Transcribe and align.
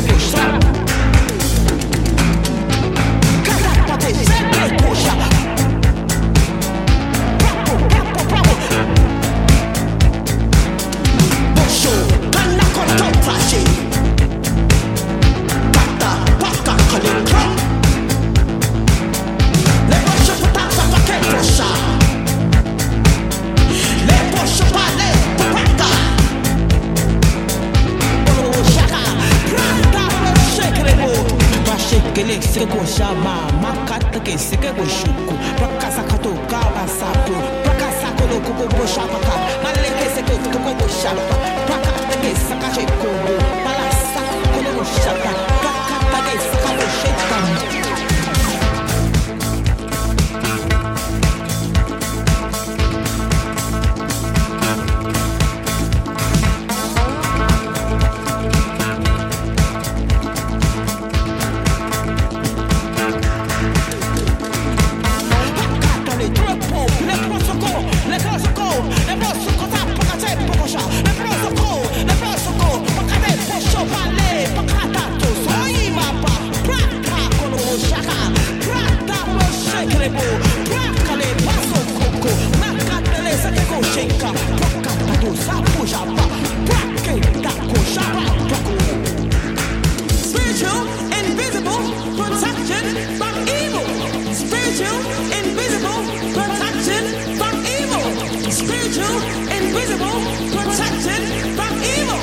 repostar. 0.00 0.85
Spiritual, 98.56 99.20
invisible, 99.52 100.16
protected 100.50 101.22
from 101.56 101.76
evil. 101.76 102.22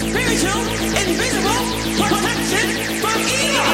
Spiritual, 0.00 0.62
invisible, 0.96 1.60
protected 2.08 2.68
from 3.02 3.20
evil. 3.20 3.68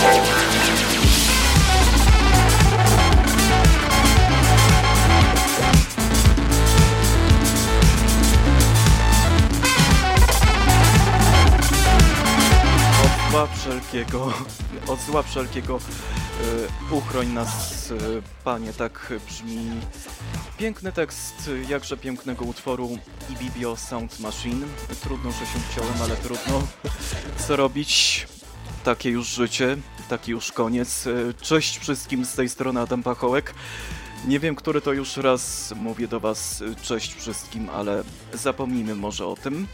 Evil. 0.00 0.63
Zła 13.34 13.46
wszelkiego, 13.46 14.32
od 14.88 15.00
zła 15.00 15.22
wszelkiego 15.22 15.78
e, 16.90 16.94
uchroń 16.94 17.28
nas, 17.28 17.90
e, 17.90 17.94
Panie, 18.44 18.72
tak 18.72 19.12
brzmi 19.26 19.70
piękny 20.58 20.92
tekst 20.92 21.50
jakże 21.68 21.96
pięknego 21.96 22.44
utworu 22.44 22.98
Ibibio 23.30 23.76
Sound 23.76 24.20
Machine. 24.20 24.66
Trudno, 25.02 25.30
że 25.30 25.38
się 25.38 25.58
chciałem, 25.70 25.94
ale 26.02 26.16
trudno. 26.16 26.62
Co 27.48 27.56
robić? 27.56 28.26
Takie 28.84 29.10
już 29.10 29.26
życie, 29.28 29.76
taki 30.08 30.30
już 30.30 30.52
koniec. 30.52 31.06
E, 31.06 31.34
Cześć 31.34 31.78
wszystkim 31.78 32.24
z 32.24 32.34
tej 32.34 32.48
strony 32.48 32.80
Adam 32.80 33.02
Pachołek. 33.02 33.54
Nie 34.26 34.40
wiem, 34.40 34.54
który 34.56 34.80
to 34.80 34.92
już 34.92 35.16
raz 35.16 35.72
mówię 35.76 36.08
do 36.08 36.20
Was 36.20 36.62
cześć 36.82 37.14
wszystkim, 37.14 37.70
ale 37.70 38.04
zapomnijmy 38.32 38.94
może 38.94 39.26
o 39.26 39.36
tym. 39.36 39.66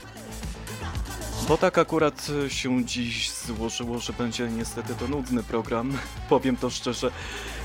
Bo 1.49 1.59
tak 1.59 1.79
akurat 1.79 2.27
się 2.49 2.85
dziś 2.85 3.31
złożyło, 3.31 3.99
że 3.99 4.13
będzie 4.13 4.49
niestety 4.49 4.95
to 4.95 5.09
nudny 5.09 5.43
program. 5.43 5.93
Powiem 6.29 6.57
to 6.57 6.71
szczerze. 6.71 7.11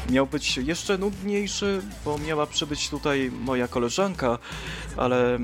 Miał 0.09 0.27
być 0.27 0.57
jeszcze 0.57 0.97
nudniejszy, 0.97 1.81
bo 2.05 2.17
miała 2.17 2.47
przybyć 2.47 2.89
tutaj 2.89 3.31
moja 3.31 3.67
koleżanka, 3.67 4.37
ale 4.97 5.39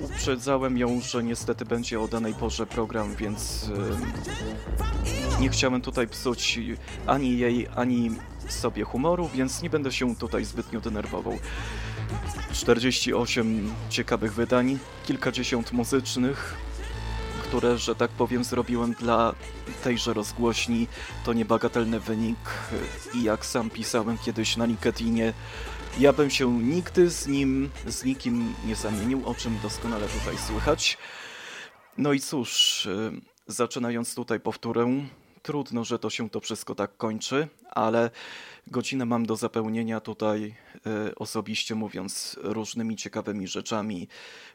uprzedzałem 0.00 0.78
ją, 0.78 1.00
że 1.00 1.22
niestety 1.22 1.64
będzie 1.64 2.00
o 2.00 2.08
danej 2.08 2.34
porze 2.34 2.66
program, 2.66 3.14
więc 3.16 3.70
e, 5.36 5.40
nie 5.40 5.48
chciałem 5.48 5.82
tutaj 5.82 6.08
psuć 6.08 6.58
ani 7.06 7.38
jej, 7.38 7.68
ani 7.76 8.10
sobie 8.48 8.84
humoru, 8.84 9.30
więc 9.34 9.62
nie 9.62 9.70
będę 9.70 9.92
się 9.92 10.16
tutaj 10.16 10.44
zbytnio 10.44 10.80
denerwował. 10.80 11.38
48 12.52 13.72
ciekawych 13.90 14.34
wydań, 14.34 14.78
kilkadziesiąt 15.06 15.72
muzycznych, 15.72 16.67
które, 17.48 17.78
że 17.78 17.94
tak 17.94 18.10
powiem, 18.10 18.44
zrobiłem 18.44 18.92
dla 18.92 19.34
tejże 19.82 20.14
rozgłośni. 20.14 20.86
To 21.24 21.32
niebagatelny 21.32 22.00
wynik 22.00 22.38
i 23.14 23.22
jak 23.22 23.46
sam 23.46 23.70
pisałem 23.70 24.18
kiedyś 24.18 24.56
na 24.56 24.64
LinkedInie, 24.64 25.32
ja 25.98 26.12
bym 26.12 26.30
się 26.30 26.58
nigdy 26.62 27.10
z 27.10 27.26
nim, 27.26 27.70
z 27.86 28.04
nikim 28.04 28.54
nie 28.66 28.74
zamienił, 28.76 29.28
o 29.28 29.34
czym 29.34 29.58
doskonale 29.62 30.08
tutaj 30.08 30.38
słychać. 30.38 30.98
No 31.98 32.12
i 32.12 32.20
cóż, 32.20 32.86
y, 32.86 33.12
zaczynając 33.46 34.14
tutaj 34.14 34.40
powtórę, 34.40 35.06
trudno, 35.42 35.84
że 35.84 35.98
to 35.98 36.10
się 36.10 36.30
to 36.30 36.40
wszystko 36.40 36.74
tak 36.74 36.96
kończy, 36.96 37.48
ale 37.70 38.10
godzinę 38.66 39.04
mam 39.04 39.26
do 39.26 39.36
zapełnienia 39.36 40.00
tutaj 40.00 40.54
y, 41.08 41.14
osobiście 41.14 41.74
mówiąc 41.74 42.36
różnymi 42.42 42.96
ciekawymi 42.96 43.48
rzeczami, 43.48 44.08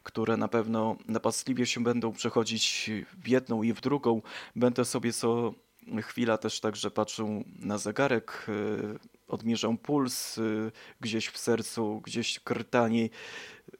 które 0.04 0.38
na 0.38 0.48
pewno 0.48 0.98
napastliwie 1.08 1.66
się 1.66 1.84
będą 1.84 2.12
przechodzić 2.12 2.92
w 3.24 3.28
jedną 3.28 3.64
i 3.64 3.74
w 3.74 3.82
drugą. 3.82 4.22
Będę 4.56 4.86
sobie 4.86 5.14
co 5.14 5.54
chwila 6.02 6.38
też 6.38 6.60
także 6.60 6.92
patrzył 6.92 7.44
na 7.60 7.78
zegarek, 7.78 8.46
y, 8.50 9.00
odmierzę 9.28 9.78
puls 9.84 10.38
y, 10.38 10.72
gdzieś 11.00 11.28
w 11.28 11.38
sercu, 11.38 12.02
gdzieś 12.02 12.40
krtani, 12.40 13.10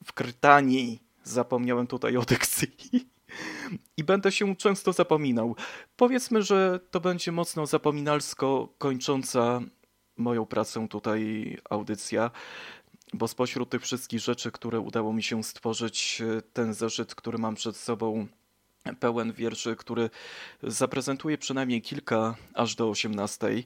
w 0.06 0.14
krtani. 0.14 1.00
Zapomniałem 1.24 1.88
tutaj 1.88 2.18
o 2.18 2.22
dykcji. 2.34 3.13
I 3.98 4.04
będę 4.04 4.32
się 4.32 4.56
często 4.56 4.94
zapominał. 4.94 5.56
Powiedzmy, 5.96 6.42
że 6.42 6.80
to 6.92 7.00
będzie 7.00 7.32
mocno 7.32 7.66
zapominalsko 7.66 8.70
kończąca 8.78 9.62
moją 10.18 10.46
pracę 10.46 10.88
tutaj 10.88 11.58
audycja, 11.70 12.32
bo 13.14 13.28
spośród 13.28 13.70
tych 13.70 13.82
wszystkich 13.82 14.20
rzeczy, 14.20 14.52
które 14.52 14.80
udało 14.80 15.14
mi 15.14 15.24
się 15.24 15.44
stworzyć, 15.44 16.22
ten 16.54 16.74
zeszyt, 16.74 17.16
który 17.16 17.38
mam 17.38 17.56
przed 17.56 17.78
sobą, 17.78 18.28
pełen 19.00 19.34
wierszy, 19.34 19.76
który 19.76 20.10
zaprezentuje 20.64 21.38
przynajmniej 21.38 21.82
kilka 21.82 22.36
aż 22.54 22.76
do 22.76 22.90
18. 22.90 23.48
e, 23.48 23.64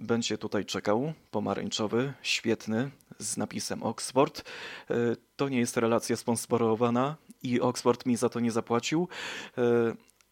Będzie 0.00 0.38
tutaj 0.38 0.64
czekał, 0.64 1.12
pomarańczowy, 1.30 2.12
świetny, 2.22 2.90
z 3.18 3.36
napisem 3.36 3.82
Oxford. 3.82 4.42
E, 4.90 4.94
To 5.36 5.48
nie 5.48 5.58
jest 5.58 5.76
relacja 5.76 6.16
sponsorowana 6.16 7.16
i 7.42 7.60
Oxford 7.60 8.06
mi 8.06 8.16
za 8.16 8.28
to 8.28 8.40
nie 8.40 8.50
zapłacił. 8.50 9.08
E, 9.58 9.62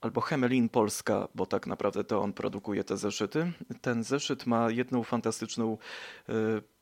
Albo 0.00 0.20
Hemelin 0.20 0.68
Polska, 0.68 1.28
bo 1.34 1.46
tak 1.46 1.66
naprawdę 1.66 2.04
to 2.04 2.22
on 2.22 2.32
produkuje 2.32 2.84
te 2.84 2.96
zeszyty. 2.96 3.52
Ten 3.80 4.04
zeszyt 4.04 4.46
ma 4.46 4.70
jedną 4.70 5.02
fantastyczną 5.02 5.78
e, 6.28 6.32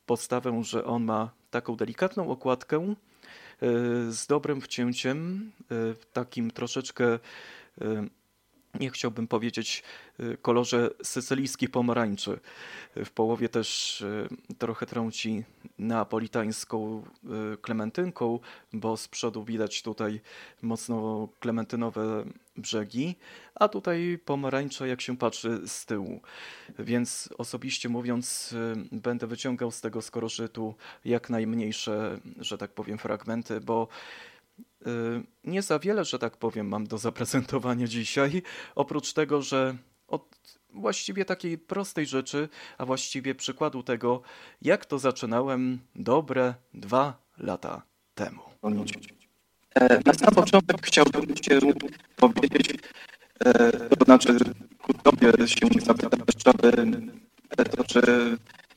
podstawę, 0.07 0.65
że 0.65 0.85
on 0.85 1.05
ma 1.05 1.31
taką 1.51 1.77
delikatną 1.77 2.31
okładkę 2.31 2.79
e, 2.79 2.95
z 4.13 4.27
dobrym 4.27 4.61
wcięciem, 4.61 5.53
takim 6.13 6.51
troszeczkę, 6.51 7.19
nie 8.81 8.91
chciałbym 8.91 9.29
powiedzieć, 9.29 9.83
e, 10.19 10.37
kolorze 10.37 10.91
sycylijskich 11.03 11.71
pomarańczy. 11.71 12.41
W 12.97 13.11
połowie 13.11 13.49
też 13.49 14.01
e, 14.03 14.29
trochę 14.59 14.87
trąci 14.87 15.45
neapolitańską 15.79 17.03
e, 17.03 17.57
klementynką, 17.57 18.39
bo 18.73 18.97
z 18.97 19.09
przodu 19.09 19.45
widać 19.45 19.83
tutaj 19.83 20.21
mocno 20.63 21.29
klementynowe 21.41 22.25
brzegi, 22.59 23.17
a 23.55 23.69
tutaj 23.69 24.19
pomarańcza 24.25 24.87
jak 24.87 25.01
się 25.01 25.17
patrzy 25.17 25.61
z 25.69 25.87
tyłu. 25.87 26.21
Więc 26.79 27.29
osobiście 27.39 27.89
mówiąc, 27.89 28.53
y, 28.53 28.75
będę 28.93 29.27
wyciągał 29.27 29.71
z 29.71 29.81
tego 29.81 30.03
skorożytu 30.03 30.75
jak 31.05 31.31
najmniejsze, 31.31 32.21
że 32.39 32.59
tak 32.59 32.71
powiem, 32.71 32.99
fragmenty, 32.99 33.61
bo 33.61 33.89
y, 33.89 34.38
nie 35.45 35.63
za 35.63 35.79
wiele, 35.79 36.05
że 36.05 36.19
tak 36.19 36.37
powiem, 36.37 36.69
mam 36.69 36.87
do 36.87 36.99
zaprezentowania 36.99 37.87
dzisiaj. 37.87 38.43
Oprócz 38.75 39.13
tego, 39.13 39.43
że 39.43 39.77
od 40.09 40.39
właściwie 40.75 41.25
takiej 41.25 41.59
prostej 41.59 42.07
rzeczy, 42.07 42.49
a 42.79 42.87
właściwie 42.87 43.35
przykładu 43.35 43.83
tego, 43.83 44.23
jak 44.63 44.87
to 44.87 44.99
zaczynałem 44.99 45.79
dobre 45.95 46.55
dwa 46.75 47.23
lata 47.39 47.83
temu. 48.15 48.41
E, 49.75 50.01
na 50.07 50.15
sam 50.15 50.35
początek 50.35 50.87
chciałbym 50.87 51.35
Cię 51.35 51.61
powiedzieć, 52.17 52.75
e, 53.45 53.73
to 53.73 54.05
znaczy 54.05 54.39
ku 54.83 54.95
Tobie 54.95 55.33
się 55.49 55.67
zapytać, 55.85 56.37
e, 57.59 57.65
to, 57.65 57.85
że 57.89 58.03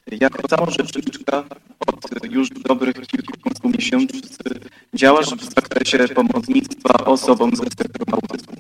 jako 0.07 0.71
rzeczniczka 0.71 1.43
od 1.87 2.31
już 2.31 2.49
dobrych 2.49 2.95
kilku 2.95 3.69
miesięcy 3.69 4.21
działasz 4.93 5.29
w 5.29 5.53
zakresie 5.53 6.07
pomocnictwa 6.07 7.05
osobom 7.05 7.55
ze 7.55 7.63
spektrum 7.63 8.13
autyzmu. 8.13 8.55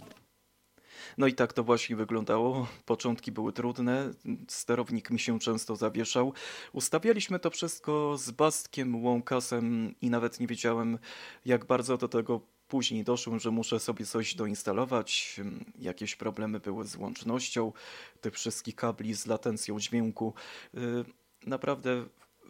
No 1.17 1.27
i 1.27 1.33
tak 1.33 1.53
to 1.53 1.63
właśnie 1.63 1.95
wyglądało. 1.95 2.67
Początki 2.85 3.31
były 3.31 3.53
trudne, 3.53 4.13
sterownik 4.47 5.09
mi 5.09 5.19
się 5.19 5.39
często 5.39 5.75
zawieszał. 5.75 6.33
Ustawialiśmy 6.73 7.39
to 7.39 7.49
wszystko 7.49 8.17
z 8.17 8.31
Bastkiem, 8.31 9.03
Łąkasem 9.03 9.95
i 10.01 10.09
nawet 10.09 10.39
nie 10.39 10.47
wiedziałem, 10.47 10.97
jak 11.45 11.65
bardzo 11.65 11.97
do 11.97 12.07
tego 12.07 12.41
później 12.67 13.03
doszłem, 13.03 13.39
że 13.39 13.51
muszę 13.51 13.79
sobie 13.79 14.05
coś 14.05 14.35
doinstalować. 14.35 15.39
Jakieś 15.79 16.15
problemy 16.15 16.59
były 16.59 16.87
z 16.87 16.95
łącznością 16.95 17.71
tych 18.21 18.33
wszystkich 18.33 18.75
kabli, 18.75 19.13
z 19.13 19.25
latencją 19.25 19.79
dźwięku. 19.79 20.33
Naprawdę 21.45 22.05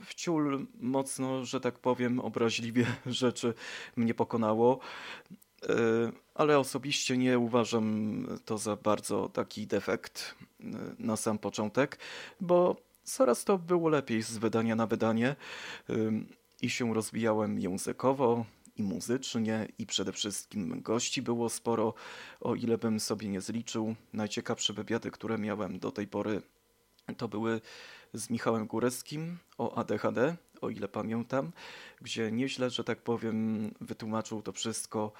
wciul 0.06 0.68
mocno, 0.80 1.46
że 1.46 1.60
tak 1.60 1.80
powiem, 1.80 2.20
obraźliwie 2.20 2.86
rzeczy 3.06 3.54
mnie 3.96 4.14
pokonało. 4.14 4.80
E, 5.64 5.76
ale 6.36 6.60
osobiście 6.60 7.18
nie 7.18 7.40
uważam 7.40 8.28
to 8.46 8.58
za 8.58 8.76
bardzo 8.76 9.30
taki 9.30 9.68
defekt 9.68 10.36
e, 10.60 10.64
na 11.00 11.16
sam 11.16 11.38
początek, 11.38 12.00
bo 12.42 12.76
coraz 13.04 13.44
to 13.44 13.58
było 13.58 13.90
lepiej 13.90 14.22
z 14.22 14.38
wydania 14.38 14.76
na 14.76 14.88
wydanie 14.88 15.36
i 16.62 16.70
się 16.70 16.94
rozwijałem 16.94 17.60
językowo 17.60 18.46
i 18.78 18.84
muzycznie 18.84 19.68
i 19.80 19.86
przede 19.86 20.12
wszystkim 20.12 20.82
gości 20.82 21.22
było 21.22 21.50
sporo, 21.50 21.94
o 22.42 22.56
ile 22.56 22.78
bym 22.78 23.00
sobie 23.00 23.28
nie 23.28 23.42
zliczył. 23.42 23.96
Najciekawsze 24.14 24.74
wywiady, 24.74 25.12
które 25.12 25.38
miałem 25.38 25.80
do 25.80 25.92
tej 25.92 26.08
pory 26.08 26.42
to 27.18 27.28
były 27.28 27.62
z 28.14 28.30
Michałem 28.30 28.68
Góreckim 28.68 29.38
o 29.58 29.76
ADHD, 29.78 30.36
o 30.62 30.70
ile 30.70 30.88
pamiętam, 30.88 31.52
gdzie 32.02 32.32
nieźle, 32.32 32.70
że 32.70 32.84
tak 32.84 33.02
powiem, 33.02 33.72
wytłumaczył 33.82 34.42
to 34.42 34.52
wszystko 34.52 35.12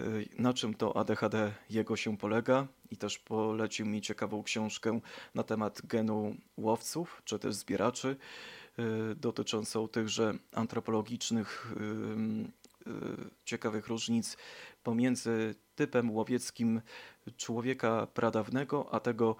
Y, 0.00 0.28
na 0.38 0.54
czym 0.54 0.74
to 0.74 0.96
ADHD 0.96 1.52
jego 1.70 1.96
się 1.96 2.16
polega. 2.16 2.66
I 2.90 2.96
też 2.96 3.18
polecił 3.18 3.86
mi 3.86 4.00
ciekawą 4.00 4.42
książkę 4.42 5.00
na 5.34 5.42
temat 5.42 5.86
genu 5.86 6.36
łowców 6.56 7.22
czy 7.24 7.38
też 7.38 7.54
zbieraczy 7.54 8.16
y, 8.78 9.14
dotyczącą 9.14 9.88
tychże 9.88 10.34
antropologicznych 10.52 11.72
y, 12.86 12.90
ciekawych 13.44 13.86
różnic 13.86 14.36
pomiędzy 14.82 15.54
typem 15.76 16.10
łowieckim 16.10 16.80
człowieka 17.36 18.06
pradawnego, 18.14 18.94
a 18.94 19.00
tego, 19.00 19.36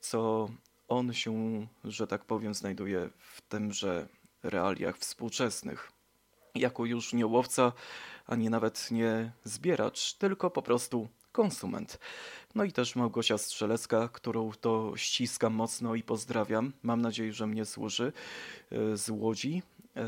co 0.00 0.48
on 0.88 1.12
się, 1.12 1.66
że 1.84 2.06
tak 2.06 2.24
powiem, 2.24 2.54
znajduje 2.54 3.10
w 3.18 3.40
tymże 3.40 4.08
realiach 4.42 4.98
współczesnych. 4.98 5.92
Jako 6.54 6.84
już 6.84 7.12
nie 7.12 7.26
łowca, 7.26 7.72
ani 8.26 8.50
nawet 8.50 8.90
nie 8.90 9.32
zbieracz, 9.44 10.14
tylko 10.14 10.50
po 10.50 10.62
prostu 10.62 11.08
konsument. 11.32 11.98
No 12.54 12.64
i 12.64 12.72
też 12.72 12.96
Małgosia 12.96 13.38
Strzelecka, 13.38 14.08
którą 14.08 14.52
to 14.60 14.92
ściskam 14.96 15.54
mocno 15.54 15.94
i 15.94 16.02
pozdrawiam. 16.02 16.72
Mam 16.82 17.02
nadzieję, 17.02 17.32
że 17.32 17.46
mnie 17.46 17.64
służy 17.64 18.12
e, 18.72 18.96
z 18.96 19.10
Łodzi, 19.10 19.62
e, 19.96 20.04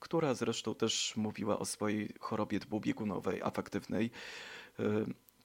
która 0.00 0.34
zresztą 0.34 0.74
też 0.74 1.16
mówiła 1.16 1.58
o 1.58 1.64
swojej 1.64 2.14
chorobie 2.20 2.58
dwubiegunowej, 2.58 3.42
afektywnej. 3.42 4.10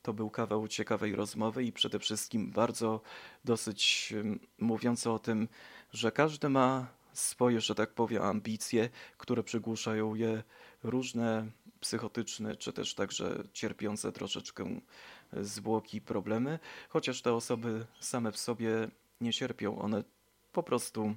E, 0.03 0.05
to 0.05 0.13
był 0.13 0.29
kawał 0.29 0.67
ciekawej 0.67 1.15
rozmowy 1.15 1.63
i 1.63 1.71
przede 1.71 1.99
wszystkim 1.99 2.51
bardzo 2.51 3.01
dosyć 3.45 4.13
mówiący 4.59 5.11
o 5.11 5.19
tym, 5.19 5.47
że 5.93 6.11
każdy 6.11 6.49
ma 6.49 6.87
swoje, 7.13 7.61
że 7.61 7.75
tak 7.75 7.93
powiem, 7.93 8.23
ambicje, 8.23 8.89
które 9.17 9.43
przygłuszają 9.43 10.15
je 10.15 10.43
różne 10.83 11.51
psychotyczne, 11.79 12.55
czy 12.55 12.73
też 12.73 12.95
także 12.95 13.43
cierpiące 13.53 14.11
troszeczkę 14.11 14.79
zwłoki, 15.33 16.01
problemy, 16.01 16.59
chociaż 16.89 17.21
te 17.21 17.33
osoby 17.33 17.85
same 17.99 18.31
w 18.31 18.37
sobie 18.37 18.89
nie 19.21 19.33
cierpią, 19.33 19.79
one 19.79 20.03
po 20.51 20.63
prostu 20.63 21.15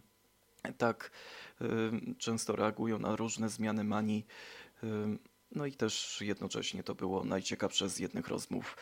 tak 0.78 1.10
y, 1.60 2.14
często 2.18 2.56
reagują 2.56 2.98
na 2.98 3.16
różne 3.16 3.48
zmiany 3.48 3.84
manii. 3.84 4.26
Y, 4.84 5.35
no 5.56 5.66
i 5.66 5.72
też 5.72 6.20
jednocześnie 6.20 6.82
to 6.82 6.94
było 6.94 7.24
najciekawsze 7.24 7.88
z 7.88 7.98
jednych 7.98 8.28
rozmów. 8.28 8.76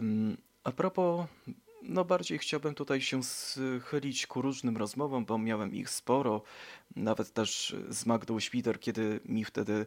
Y, 0.00 0.04
a 0.64 0.72
propos 0.72 1.26
no 1.84 2.04
bardziej 2.04 2.38
chciałbym 2.38 2.74
tutaj 2.74 3.00
się 3.00 3.22
schylić 3.22 4.26
ku 4.26 4.42
różnym 4.42 4.76
rozmowom, 4.76 5.24
bo 5.24 5.38
miałem 5.38 5.74
ich 5.74 5.90
sporo, 5.90 6.42
nawet 6.96 7.32
też 7.32 7.76
z 7.88 8.06
Magdą 8.06 8.40
Świder, 8.40 8.80
kiedy 8.80 9.20
mi 9.24 9.44
wtedy 9.44 9.86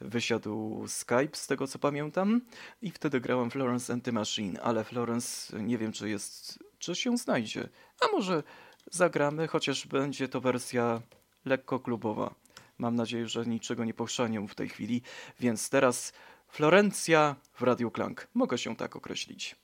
wysiadł 0.00 0.84
Skype, 0.88 1.28
z 1.32 1.46
tego 1.46 1.66
co 1.66 1.78
pamiętam, 1.78 2.40
i 2.82 2.90
wtedy 2.90 3.20
grałem 3.20 3.50
Florence 3.50 3.92
and 3.92 4.04
the 4.04 4.12
Machine, 4.12 4.60
ale 4.62 4.84
Florence 4.84 5.62
nie 5.62 5.78
wiem, 5.78 5.92
czy 5.92 6.08
jest, 6.08 6.58
czy 6.78 6.94
się 6.94 7.16
znajdzie, 7.16 7.68
a 8.00 8.12
może 8.12 8.42
zagramy, 8.90 9.48
chociaż 9.48 9.86
będzie 9.86 10.28
to 10.28 10.40
wersja 10.40 11.02
lekko 11.44 11.80
klubowa. 11.80 12.34
Mam 12.78 12.94
nadzieję, 12.94 13.28
że 13.28 13.46
niczego 13.46 13.84
nie 13.84 13.94
pochrzanię 13.94 14.46
w 14.48 14.54
tej 14.54 14.68
chwili, 14.68 15.02
więc 15.40 15.70
teraz 15.70 16.12
Florencja 16.48 17.36
w 17.54 17.62
Radiu 17.62 17.90
Klank. 17.90 18.28
Mogę 18.34 18.58
się 18.58 18.76
tak 18.76 18.96
określić. 18.96 19.56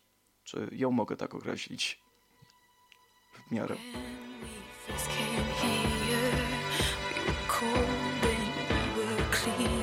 Czy 0.45 0.69
ją 0.73 0.91
mogę 0.91 1.17
tak 1.17 1.35
określić? 1.35 2.01
W 3.32 3.51
miarę. 3.51 3.75
When 3.75 3.93
we 4.43 4.93
first 4.93 5.06
came 5.06 5.44
here, 5.55 6.32
we 7.15 7.20
were 7.25 7.39
cold 7.49 8.25
and 8.25 8.96
we 8.96 9.05
were 9.05 9.25
clean. 9.32 9.80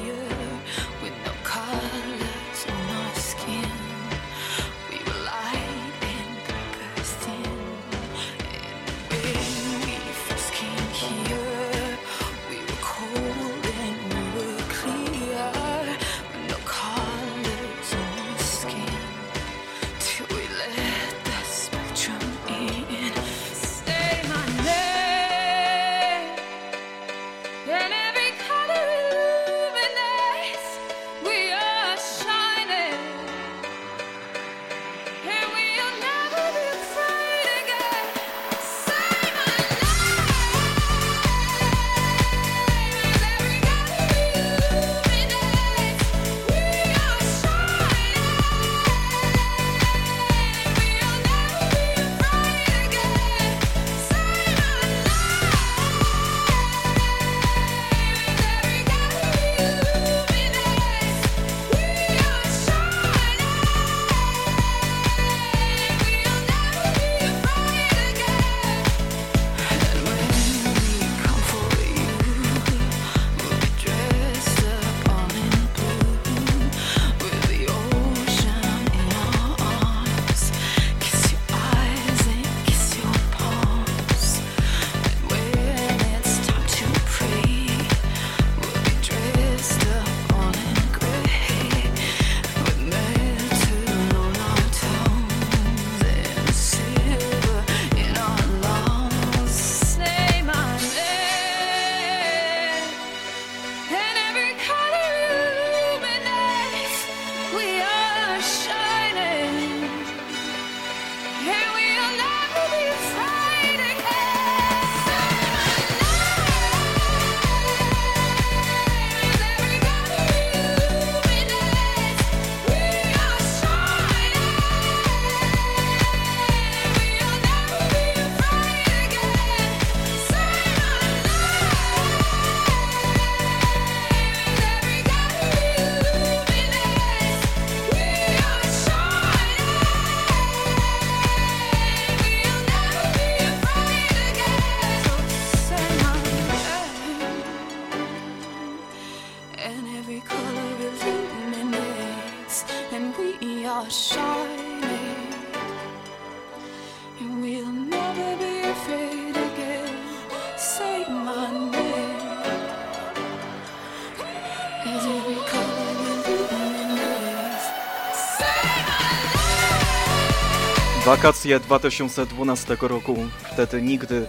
Wakacje 171.08 171.60
2012 171.60 172.78
roku. 172.82 173.16
Wtedy 173.54 173.82
nigdy 173.82 174.26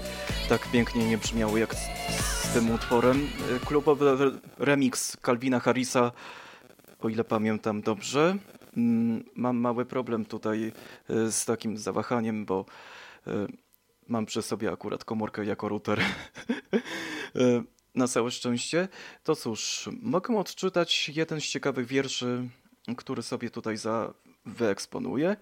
tak 0.49 0.71
pięknie 0.71 1.09
nie 1.09 1.19
brzmiały 1.19 1.61
jak 1.61 1.75
z, 1.75 1.89
tym 2.55 2.71
utworem. 2.71 3.29
Klubowy 3.67 4.09
re- 4.11 4.39
remix 4.59 5.17
Calvina 5.27 5.61
Harrisa, 5.61 6.13
o 7.01 7.09
ile 7.09 7.25
pamiętam 7.25 7.81
dobrze. 7.83 8.37
Mm, 8.77 9.25
Mam 9.35 9.57
mały 9.57 9.85
problem 9.87 10.25
tutaj 10.25 10.73
y, 11.11 11.33
z 11.33 11.45
takim 11.45 11.79
zawahaniem, 11.79 12.45
bo 12.45 12.65
y, 13.27 13.31
mam 14.09 14.27
przy 14.27 14.43
sobie 14.43 14.73
akurat 14.73 15.05
komórkę 15.05 15.45
jako 15.45 15.69
router. 15.69 16.01
Y, 17.37 17.63
Na 17.95 18.09
całe 18.09 18.31
szczęście. 18.31 18.89
To 19.25 19.37
cóż, 19.37 19.89
mogę 20.03 20.39
odczytać 20.39 21.09
jeden 21.09 21.41
z 21.41 21.45
ciekawych 21.45 21.87
wierszy, 21.87 22.49
który 22.97 23.23
sobie 23.23 23.51
tutaj 23.51 23.77
za 23.77 24.15
wyeksponuję. 24.47 25.37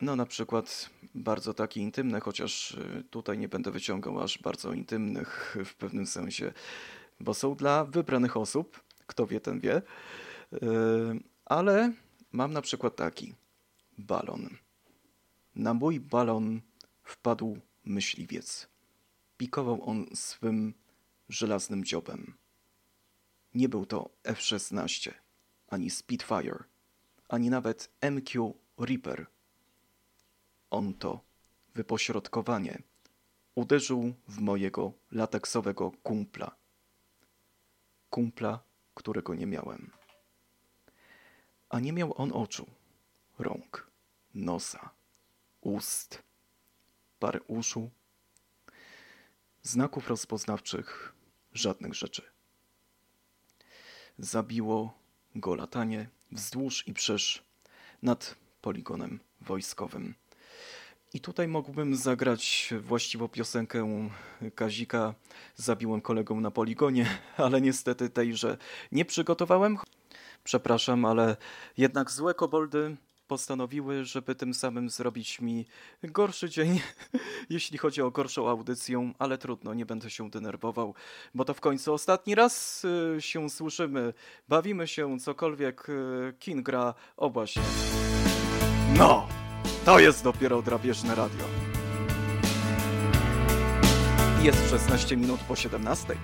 No, 0.00 0.16
na 0.16 0.26
przykład 0.26 0.90
bardzo 1.14 1.54
taki 1.54 1.80
intymny, 1.80 2.20
chociaż 2.20 2.70
y, 2.70 3.04
tutaj 3.10 3.38
nie 3.38 3.48
będę 3.48 3.70
wyciągał 3.70 4.22
aż 4.22 4.38
bardzo 4.38 4.72
intymnych 4.72 5.56
w 5.64 5.74
pewnym 5.74 6.06
sensie, 6.06 6.52
bo 7.20 7.34
są 7.34 7.54
dla 7.54 7.84
wybranych 7.84 8.36
osób. 8.36 8.80
Kto 9.06 9.26
wie, 9.26 9.40
ten 9.40 9.60
wie. 9.60 9.82
Ale 11.44 11.92
mam 12.32 12.52
na 12.52 12.62
przykład 12.62 12.96
taki 12.96 13.34
balon. 13.98 14.48
Na 15.54 15.74
mój 15.74 16.00
balon 16.00 16.60
wpadł 17.02 17.58
myśliwiec. 17.84 18.68
Pikował 19.36 19.88
on 19.88 20.06
swym 20.14 20.74
żelaznym 21.28 21.84
dziobem. 21.84 22.34
Nie 23.54 23.68
był 23.68 23.86
to 23.86 24.10
F-16, 24.24 25.12
ani 25.68 25.90
Spitfire, 25.90 26.64
ani 27.28 27.50
nawet 27.50 27.90
MQ 28.00 28.54
Reaper. 28.78 29.26
On 30.70 30.94
to 30.94 31.20
wypośrodkowanie 31.74 32.82
uderzył 33.54 34.14
w 34.28 34.38
mojego 34.38 34.92
lateksowego 35.12 35.90
kumpla. 36.02 36.56
Kumpla, 38.10 38.60
którego 38.94 39.34
nie 39.34 39.46
miałem. 39.46 39.90
A 41.68 41.80
nie 41.80 41.92
miał 41.92 42.20
on 42.22 42.32
oczu, 42.32 42.66
rąk, 43.38 43.90
nosa, 44.34 44.90
ust, 45.60 46.22
parę 47.18 47.40
uszu, 47.42 47.90
znaków 49.62 50.08
rozpoznawczych, 50.08 51.14
żadnych 51.52 51.94
rzeczy. 51.94 52.22
Zabiło 54.18 54.98
go 55.34 55.54
latanie 55.54 56.08
wzdłuż 56.32 56.88
i 56.88 56.94
wszerz 56.94 57.42
nad 58.02 58.34
poligonem 58.62 59.20
wojskowym. 59.40 60.14
I 61.14 61.20
tutaj 61.20 61.48
mógłbym 61.48 61.96
zagrać 61.96 62.74
właściwą 62.80 63.28
piosenkę 63.28 64.08
Kazika 64.54 65.14
Zabiłem 65.56 66.00
kolegę 66.00 66.34
na 66.34 66.50
poligonie, 66.50 67.18
ale 67.36 67.60
niestety 67.60 68.10
tejże 68.10 68.58
nie 68.92 69.04
przygotowałem. 69.04 69.78
Przepraszam, 70.44 71.04
ale 71.04 71.36
jednak 71.76 72.10
złe 72.10 72.34
koboldy 72.34 72.96
postanowiły, 73.26 74.04
żeby 74.04 74.34
tym 74.34 74.54
samym 74.54 74.90
zrobić 74.90 75.40
mi 75.40 75.66
gorszy 76.02 76.50
dzień, 76.50 76.80
jeśli 77.50 77.78
chodzi 77.78 78.02
o 78.02 78.10
gorszą 78.10 78.48
audycję, 78.48 79.12
ale 79.18 79.38
trudno, 79.38 79.74
nie 79.74 79.86
będę 79.86 80.10
się 80.10 80.30
denerwował, 80.30 80.94
bo 81.34 81.44
to 81.44 81.54
w 81.54 81.60
końcu 81.60 81.92
ostatni 81.92 82.34
raz 82.34 82.84
y, 82.84 83.16
się 83.22 83.50
słyszymy, 83.50 84.14
bawimy 84.48 84.86
się, 84.88 85.18
cokolwiek 85.18 85.88
y, 85.88 86.34
Kin 86.38 86.62
gra, 86.62 86.94
o 87.16 87.30
właśnie. 87.30 87.62
No, 88.98 89.28
to 89.84 89.98
jest 89.98 90.24
dopiero 90.24 90.62
drapieżne 90.62 91.14
radio. 91.14 91.44
Jest 94.42 94.70
16 94.70 95.16
minut 95.16 95.40
po 95.40 95.56
17. 95.56 96.16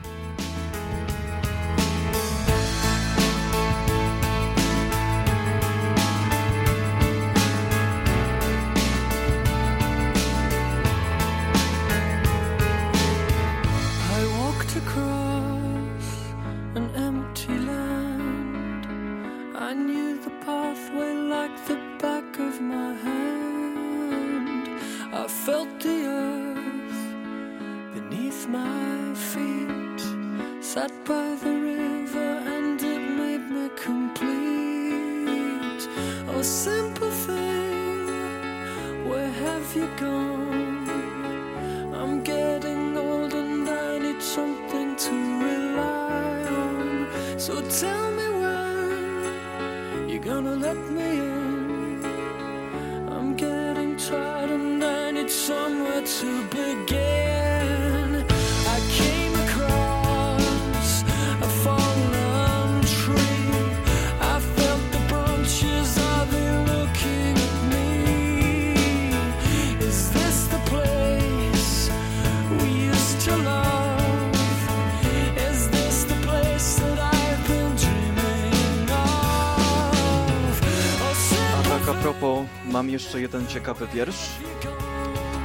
propos, 82.22 82.46
mam 82.64 82.90
jeszcze 82.90 83.20
jeden 83.20 83.46
ciekawy 83.46 83.86
wiersz, 83.94 84.30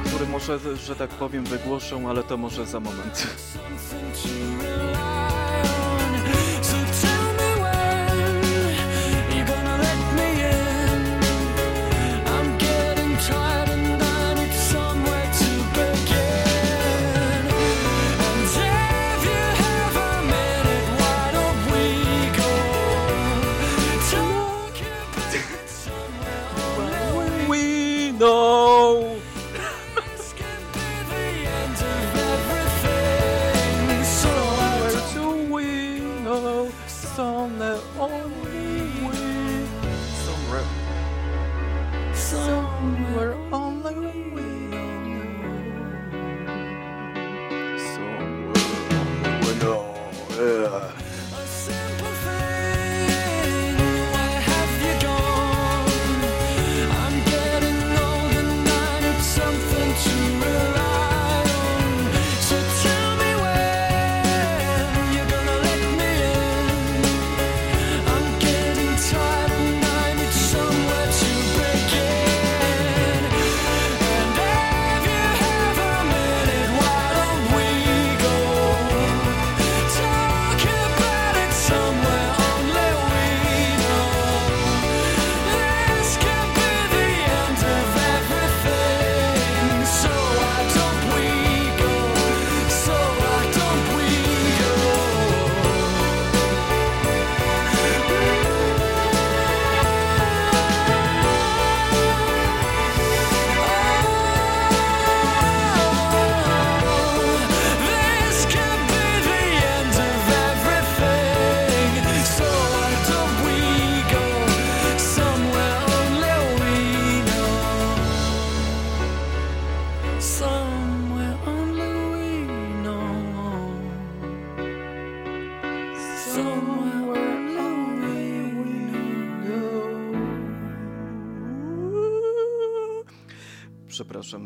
który 0.06 0.26
może, 0.26 0.58
że 0.76 0.96
tak 0.96 1.10
powiem, 1.10 1.44
wygłoszę, 1.44 2.00
ale 2.08 2.22
to 2.22 2.36
może 2.36 2.66
za 2.66 2.80
moment. 2.80 3.26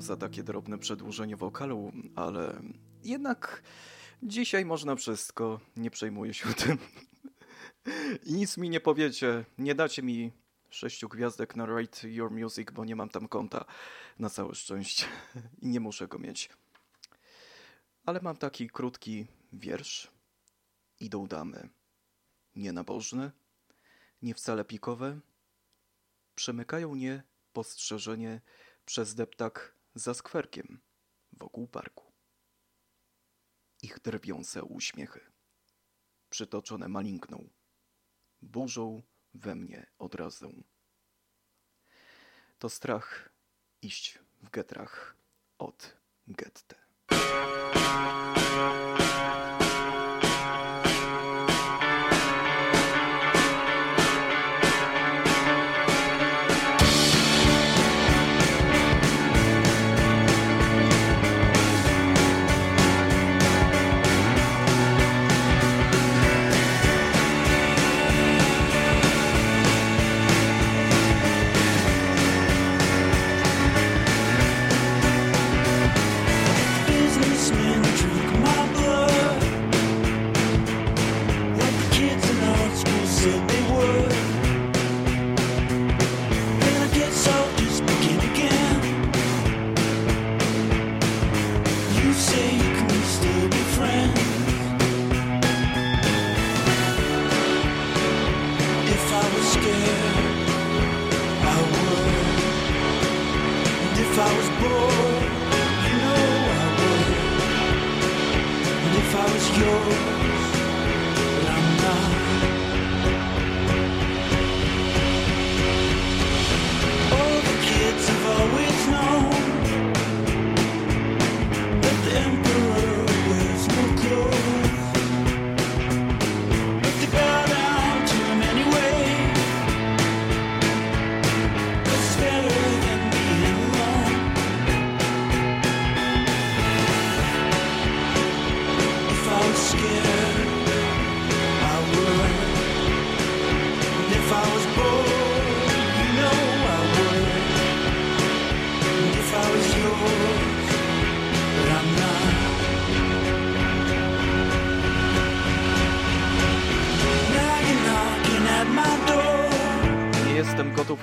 Za 0.03 0.17
takie 0.17 0.43
drobne 0.43 0.79
przedłużenie 0.79 1.37
wokalu, 1.37 1.93
ale 2.17 2.63
jednak 3.05 3.63
dzisiaj 4.23 4.65
można 4.65 4.97
wszystko. 4.97 5.61
Nie 5.77 5.91
przejmuję 5.91 6.35
się 6.35 6.55
tym. 6.65 6.79
I 8.25 8.33
nic 8.33 8.57
mi 8.57 8.71
nie 8.71 8.81
powiecie. 8.81 9.45
Nie 9.59 9.75
dacie 9.75 10.03
mi 10.03 10.33
sześciu 10.71 11.09
gwiazdek 11.09 11.57
na 11.57 11.67
Rate 11.67 12.09
Your 12.09 12.31
Music, 12.31 12.71
bo 12.71 12.85
nie 12.85 12.97
mam 12.97 13.09
tam 13.09 13.29
konta 13.29 13.65
na 14.19 14.31
całe 14.31 14.55
szczęście 14.55 15.07
i 15.63 15.69
nie 15.69 15.81
muszę 15.81 16.09
go 16.09 16.19
mieć. 16.19 16.51
Ale 18.07 18.21
mam 18.23 18.37
taki 18.37 18.71
krótki 18.71 19.27
wiersz. 19.53 20.11
Idą 21.01 21.27
damy. 21.27 21.69
Nienabożne, 22.57 23.33
nie 24.23 24.35
wcale 24.35 24.65
pikowe. 24.65 25.21
Przemykają 26.35 26.95
nie 26.95 27.23
postrzeżenie 27.53 28.41
przez 28.85 29.15
deptak 29.15 29.75
za 29.95 30.15
skwerkiem 30.15 30.81
wokół 31.33 31.69
parku. 31.69 32.13
Ich 33.83 34.01
drwiące 34.01 34.65
uśmiechy, 34.65 35.33
przytoczone 36.31 36.89
malinkną, 36.89 37.51
burzą 38.43 39.03
we 39.35 39.55
mnie 39.55 39.87
odrazą. 39.99 40.63
To 42.59 42.69
strach 42.69 43.33
iść 43.83 44.19
w 44.43 44.51
getrach 44.51 45.17
od 45.59 45.97
Goethe. 46.27 46.77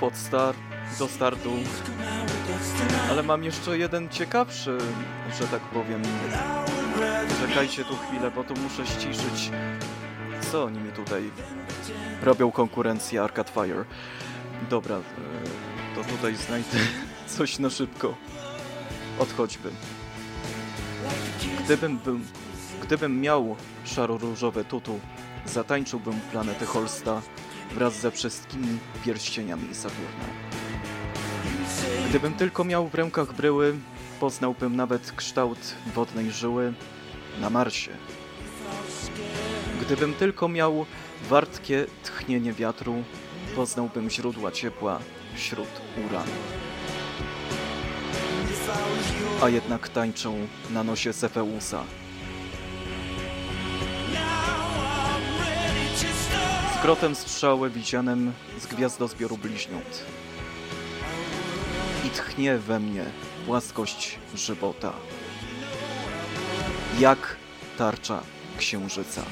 gotów 0.00 0.02
od 0.02 0.16
star 0.16 0.54
do 0.98 1.08
startu, 1.08 1.52
ale 3.10 3.22
mam 3.22 3.44
jeszcze 3.44 3.78
jeden 3.78 4.08
ciekawszy, 4.08 4.78
że 5.40 5.46
tak 5.46 5.60
powiem. 5.60 6.02
Czekajcie 7.48 7.84
tu 7.84 7.96
chwilę, 7.96 8.30
bo 8.30 8.44
tu 8.44 8.54
muszę 8.54 8.86
ściszyć. 8.86 9.50
Co 10.52 10.64
oni 10.64 10.78
mi 10.78 10.92
tutaj 10.92 11.30
robią 12.22 12.50
konkurencję 12.50 13.22
Arcade 13.22 13.52
Fire? 13.52 13.84
Dobra, 14.70 14.96
e, 14.96 15.00
to 15.94 16.04
tutaj 16.04 16.36
znajdę 16.36 16.78
coś 17.36 17.58
na 17.58 17.70
szybko. 17.70 18.14
Odchodźmy. 19.18 19.70
Gdybym, 21.64 21.98
był, 21.98 22.20
gdybym 22.82 23.20
miał 23.20 23.56
szaro-różowe 23.84 24.64
tutu, 24.64 25.00
zatańczyłbym 25.46 26.20
planetę 26.32 26.66
Holsta 26.66 27.22
wraz 27.74 28.00
ze 28.00 28.10
wszystkimi 28.10 28.78
pierścieniami 29.04 29.74
Saturna. 29.74 30.24
Gdybym 32.08 32.34
tylko 32.34 32.64
miał 32.64 32.88
w 32.88 32.94
rękach 32.94 33.32
bryły, 33.32 33.74
poznałbym 34.20 34.76
nawet 34.76 35.12
kształt 35.12 35.74
wodnej 35.94 36.30
żyły 36.30 36.72
na 37.40 37.50
Marsie. 37.50 37.90
Gdybym 39.80 40.14
tylko 40.14 40.48
miał 40.48 40.86
wartkie 41.28 41.86
tchnienie 42.04 42.52
wiatru, 42.52 43.04
poznałbym 43.56 44.10
źródła 44.10 44.52
ciepła 44.52 44.98
wśród 45.34 45.68
uranu. 46.06 46.32
A 49.42 49.48
jednak 49.48 49.88
tańczą 49.88 50.46
na 50.70 50.84
nosie 50.84 51.12
Cefeusa. 51.12 51.84
Krotem 56.82 57.14
strzały 57.14 57.70
widzianym 57.70 58.32
z 58.58 58.66
gwiazdozbioru 58.66 59.36
bliźniąt. 59.36 60.04
I 62.06 62.10
tchnie 62.10 62.58
we 62.58 62.80
mnie 62.80 63.04
płaskość 63.46 64.18
żywota. 64.34 64.92
Jak 66.98 67.36
tarcza 67.78 68.22
księżyca. 68.58 69.22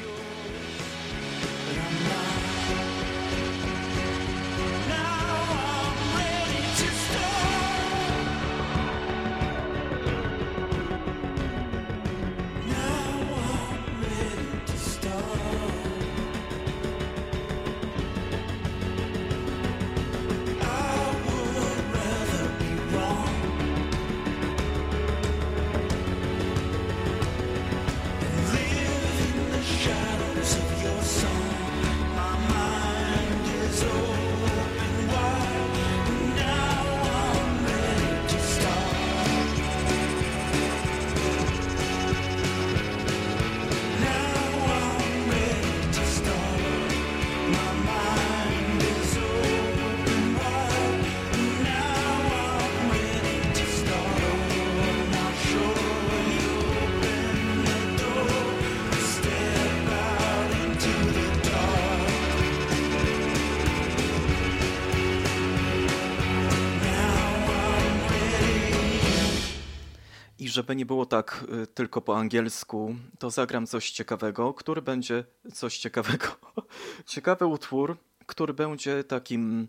Żeby 70.49 70.77
nie 70.77 70.87
było 70.87 71.07
tak 71.07 71.45
y, 71.63 71.67
tylko 71.67 72.01
po 72.01 72.17
angielsku, 72.17 72.97
to 73.19 73.31
zagram 73.31 73.67
coś 73.67 73.91
ciekawego, 73.91 74.55
który 74.55 74.83
będzie 74.83 75.25
coś 75.55 75.79
ciekawego. 75.79 76.27
Ciekawy 77.07 77.47
utwór, 77.47 77.97
który 78.27 78.55
będzie 78.55 79.05
takim 79.05 79.69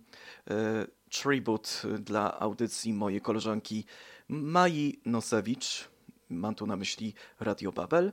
e, 0.50 2.00
dla 2.00 2.40
audycji 2.40 2.94
mojej 2.94 3.22
koleżanki 3.22 3.86
Mai 4.28 5.00
Nosewicz. 5.06 5.88
Mam 6.30 6.56
tu 6.56 6.68
na 6.68 6.76
myśli 6.76 7.14
Radio 7.40 7.72
Babel 7.72 8.12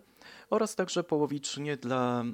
oraz 0.51 0.75
także 0.75 1.05
połowicznie 1.05 1.77
dla 1.77 2.25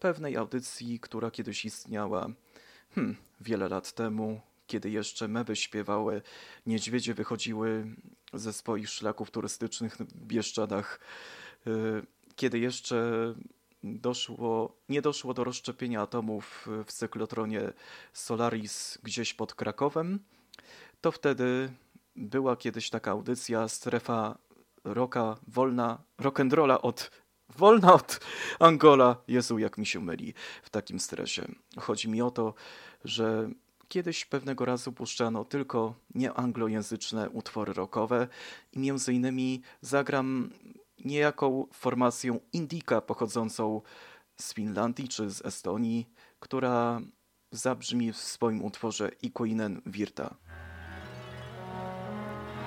pewnej 0.00 0.36
audycji, 0.36 1.00
która 1.00 1.30
kiedyś 1.30 1.64
istniała 1.64 2.28
hmm, 2.94 3.16
wiele 3.40 3.68
lat 3.68 3.92
temu, 3.92 4.40
kiedy 4.66 4.90
jeszcze 4.90 5.28
mewy 5.28 5.56
śpiewały, 5.56 6.22
niedźwiedzie 6.66 7.14
wychodziły 7.14 7.86
ze 8.38 8.52
swoich 8.52 8.88
szlaków 8.88 9.30
turystycznych 9.30 9.96
w 9.96 10.26
Bieszczadach, 10.26 11.00
y, 11.66 11.70
kiedy 12.36 12.58
jeszcze 12.58 13.34
doszło, 13.82 14.76
nie 14.88 15.02
doszło 15.02 15.34
do 15.34 15.44
rozszczepienia 15.44 16.02
atomów 16.02 16.68
w 16.86 16.92
cyklotronie 16.92 17.72
Solaris 18.12 18.98
gdzieś 19.02 19.34
pod 19.34 19.54
Krakowem, 19.54 20.18
to 21.00 21.12
wtedy 21.12 21.72
była 22.16 22.56
kiedyś 22.56 22.90
taka 22.90 23.10
audycja 23.10 23.68
strefa 23.68 24.38
roka 24.84 25.36
wolna, 25.48 26.02
rock'n'rolla 26.18 26.78
od 26.82 27.10
wolna 27.48 27.94
od 27.94 28.20
Angola. 28.58 29.16
Jezu, 29.28 29.58
jak 29.58 29.78
mi 29.78 29.86
się 29.86 30.00
myli 30.00 30.34
w 30.62 30.70
takim 30.70 31.00
stresie. 31.00 31.42
Chodzi 31.78 32.08
mi 32.08 32.22
o 32.22 32.30
to, 32.30 32.54
że 33.04 33.50
kiedyś 33.88 34.24
pewnego 34.24 34.64
razu 34.64 34.92
puszczano 34.92 35.44
tylko 35.44 35.94
nieanglojęzyczne 36.14 37.30
utwory 37.30 37.72
rockowe 37.72 38.28
i 38.72 38.78
między 38.78 39.12
innymi 39.12 39.62
zagram 39.80 40.50
niejaką 41.04 41.66
formacją 41.72 42.40
Indika 42.52 43.00
pochodzącą 43.00 43.82
z 44.40 44.54
Finlandii 44.54 45.08
czy 45.08 45.30
z 45.30 45.46
Estonii, 45.46 46.10
która 46.40 47.00
zabrzmi 47.50 48.12
w 48.12 48.16
swoim 48.16 48.64
utworze 48.64 49.10
Ikuinen 49.22 49.82
Virta. 49.86 50.36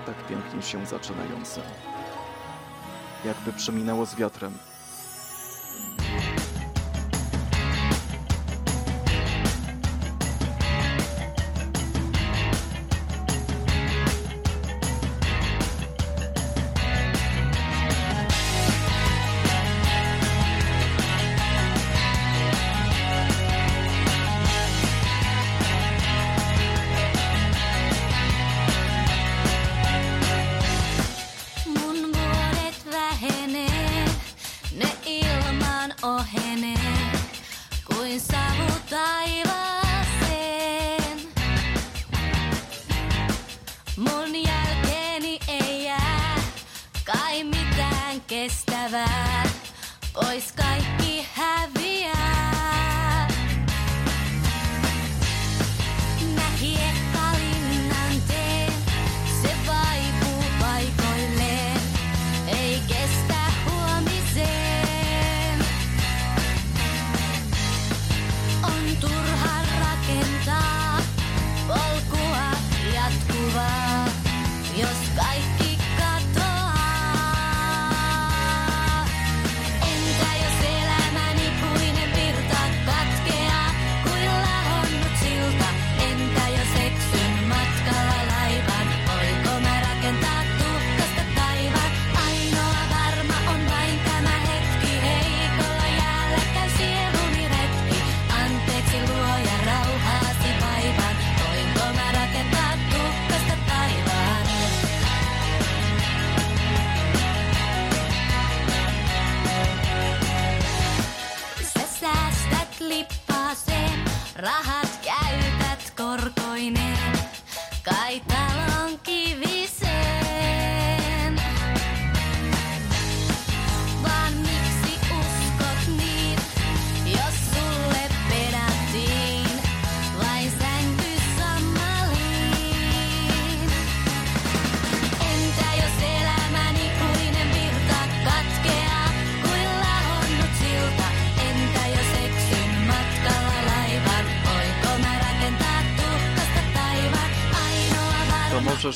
Tak 0.05 0.27
pięknie 0.27 0.61
się 0.61 0.85
zaczynające. 0.85 1.61
Jakby 3.25 3.53
przeminęło 3.53 4.05
z 4.05 4.15
wiatrem. 4.15 4.68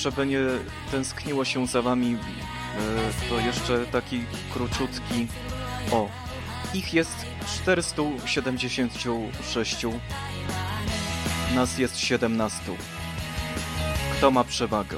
Żeby 0.04 0.26
nie 0.26 0.40
tęskniło 0.92 1.46
się 1.46 1.68
za 1.68 1.82
wami, 1.82 2.16
e, 2.16 2.18
to 3.30 3.40
jeszcze 3.40 3.86
taki 3.86 4.24
króciutki. 4.54 5.28
O, 5.92 6.10
ich 6.74 6.94
jest 6.94 7.16
476. 7.64 9.86
Nas 11.56 11.78
jest 11.78 11.98
17. 11.98 12.60
Kto 14.18 14.32
ma 14.32 14.44
przewagę? 14.44 14.98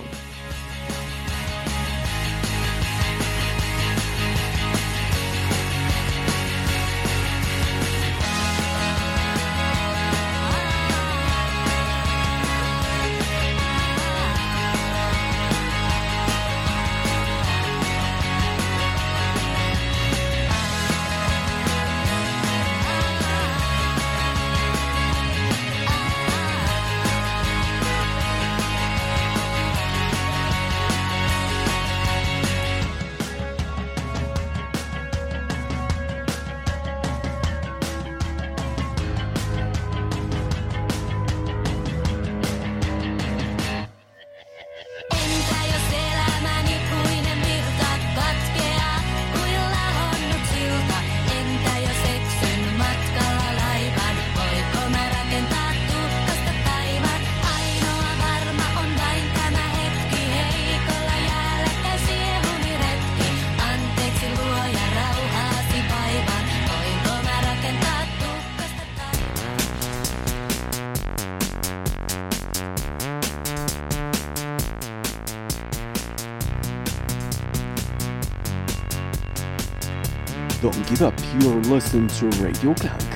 You're 81.41 81.61
listening 81.63 82.07
to 82.07 82.27
Radio 82.41 82.73
Clank. 82.75 83.14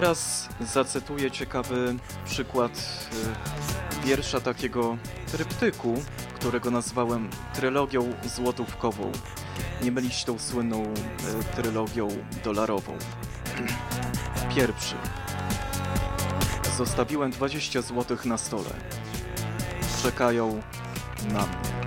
Teraz 0.00 0.48
zacytuję 0.60 1.30
ciekawy 1.30 1.96
przykład 2.24 2.72
y, 4.02 4.06
wiersza 4.06 4.40
takiego 4.40 4.96
tryptyku, 5.32 5.94
którego 6.34 6.70
nazwałem 6.70 7.30
trylogią 7.54 8.12
złotówkową. 8.24 9.12
Nie 9.82 9.92
mylić 9.92 10.24
tą 10.24 10.38
słynną 10.38 10.84
y, 10.84 10.92
trylogią 11.56 12.08
dolarową. 12.44 12.98
Pierwszy. 14.56 14.94
Zostawiłem 16.76 17.30
20 17.30 17.82
złotych 17.82 18.24
na 18.24 18.38
stole. 18.38 18.70
Czekają 20.02 20.62
na 21.32 21.46
mnie. 21.46 21.84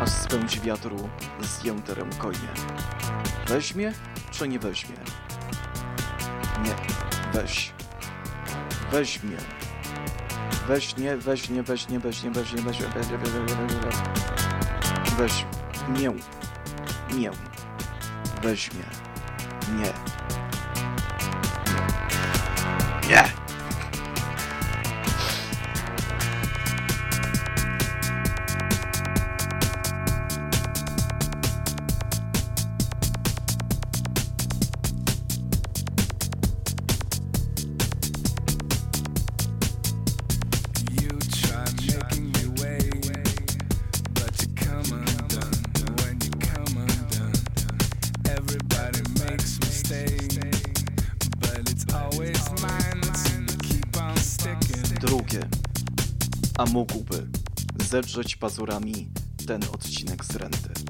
Aż 0.00 0.10
spędzi 0.10 0.60
wiatru 0.60 1.08
zjęte 1.40 1.94
rękojnie. 1.94 2.48
Weźmie 3.48 3.92
czy 4.30 4.48
nie 4.48 4.58
weźmie? 4.58 4.96
Nie, 6.64 6.74
weź. 7.32 7.72
Weź 8.92 9.22
mnie. 9.22 9.36
Weź 10.68 10.96
nie, 10.96 11.16
weź 11.16 11.48
nie, 11.48 11.62
weź 11.62 11.88
nie, 11.88 12.00
weź 12.00 12.22
nie, 12.22 12.30
weź 12.30 12.52
nie, 12.52 12.60
weź 12.60 12.80
nie, 12.80 12.88
weź 12.88 13.10
nie, 13.10 13.18
weź 13.18 13.30
nie, 13.30 13.42
weź 13.42 13.58
nie, 13.58 13.80
weź 13.80 13.94
nie. 13.94 15.16
Weź 15.16 15.44
mię. 15.88 17.30
Weź 18.42 18.72
mnie. 18.72 18.84
Nie. 19.76 19.84
Nie. 19.84 20.09
Zedrzeć 58.00 58.36
pazurami 58.36 59.08
ten 59.46 59.62
odcinek 59.72 60.24
z 60.24 60.36
renty. 60.36 60.89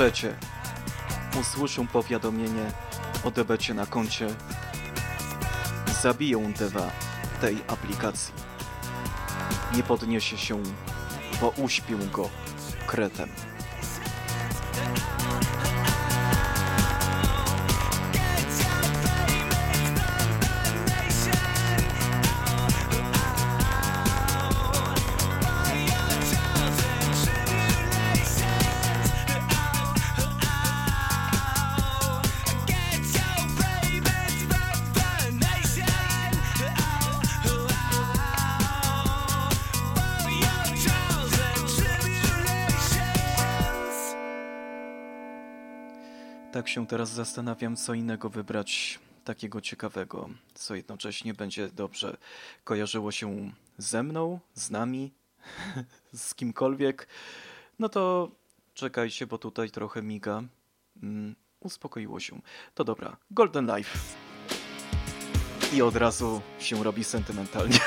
Trzecie. 0.00 0.34
Usłyszą 1.40 1.86
powiadomienie 1.86 2.72
o 3.24 3.30
na 3.74 3.86
koncie. 3.86 4.26
Zabiją 6.02 6.52
deva 6.52 6.90
tej 7.40 7.56
aplikacji. 7.68 8.34
Nie 9.76 9.82
podniesie 9.82 10.38
się, 10.38 10.62
bo 11.40 11.48
uśpił 11.48 11.98
go 12.12 12.28
kretem. 12.86 13.28
Teraz 47.00 47.10
zastanawiam, 47.14 47.76
co 47.76 47.94
innego 47.94 48.28
wybrać 48.30 48.98
takiego 49.24 49.60
ciekawego, 49.60 50.28
co 50.54 50.74
jednocześnie 50.74 51.34
będzie 51.34 51.68
dobrze 51.68 52.16
kojarzyło 52.64 53.12
się 53.12 53.50
ze 53.78 54.02
mną, 54.02 54.40
z 54.54 54.70
nami, 54.70 55.12
z 56.12 56.34
kimkolwiek. 56.34 57.08
No 57.78 57.88
to 57.88 58.30
czekajcie, 58.74 59.26
bo 59.26 59.38
tutaj 59.38 59.70
trochę 59.70 60.02
miga. 60.02 60.42
Mm, 61.02 61.34
uspokoiło 61.60 62.20
się. 62.20 62.40
To 62.74 62.84
dobra, 62.84 63.16
Golden 63.30 63.76
Life. 63.76 63.98
I 65.72 65.82
od 65.82 65.96
razu 65.96 66.40
się 66.58 66.84
robi 66.84 67.04
sentymentalnie. 67.04 67.78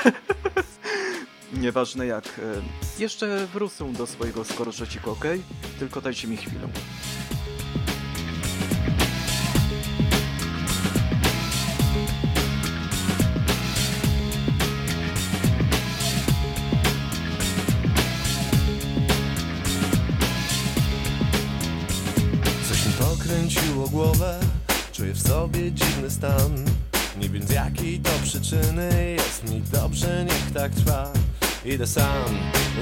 Nieważne 1.62 2.06
jak. 2.06 2.26
e, 2.26 2.40
Jeszcze 2.98 3.46
wrócę 3.46 3.92
do 3.92 4.06
swojego 4.06 4.44
skorżeciku, 4.44 5.10
ok? 5.10 5.24
Tylko 5.78 6.00
dajcie 6.00 6.28
mi 6.28 6.36
chwilę. 6.36 6.68
Pokręciło 23.24 23.88
głowę. 23.88 24.40
Czuję 24.92 25.12
w 25.12 25.28
sobie 25.28 25.72
dziwny 25.72 26.10
stan. 26.10 26.64
Nie 27.20 27.28
wiem 27.28 27.42
z 27.42 27.50
jakiej 27.50 28.00
to 28.00 28.10
przyczyny. 28.22 29.16
Jest 29.18 29.50
mi 29.50 29.60
dobrze, 29.60 30.24
niech 30.24 30.52
tak 30.54 30.72
trwa. 30.74 31.12
Idę 31.64 31.86
sam, 31.86 32.24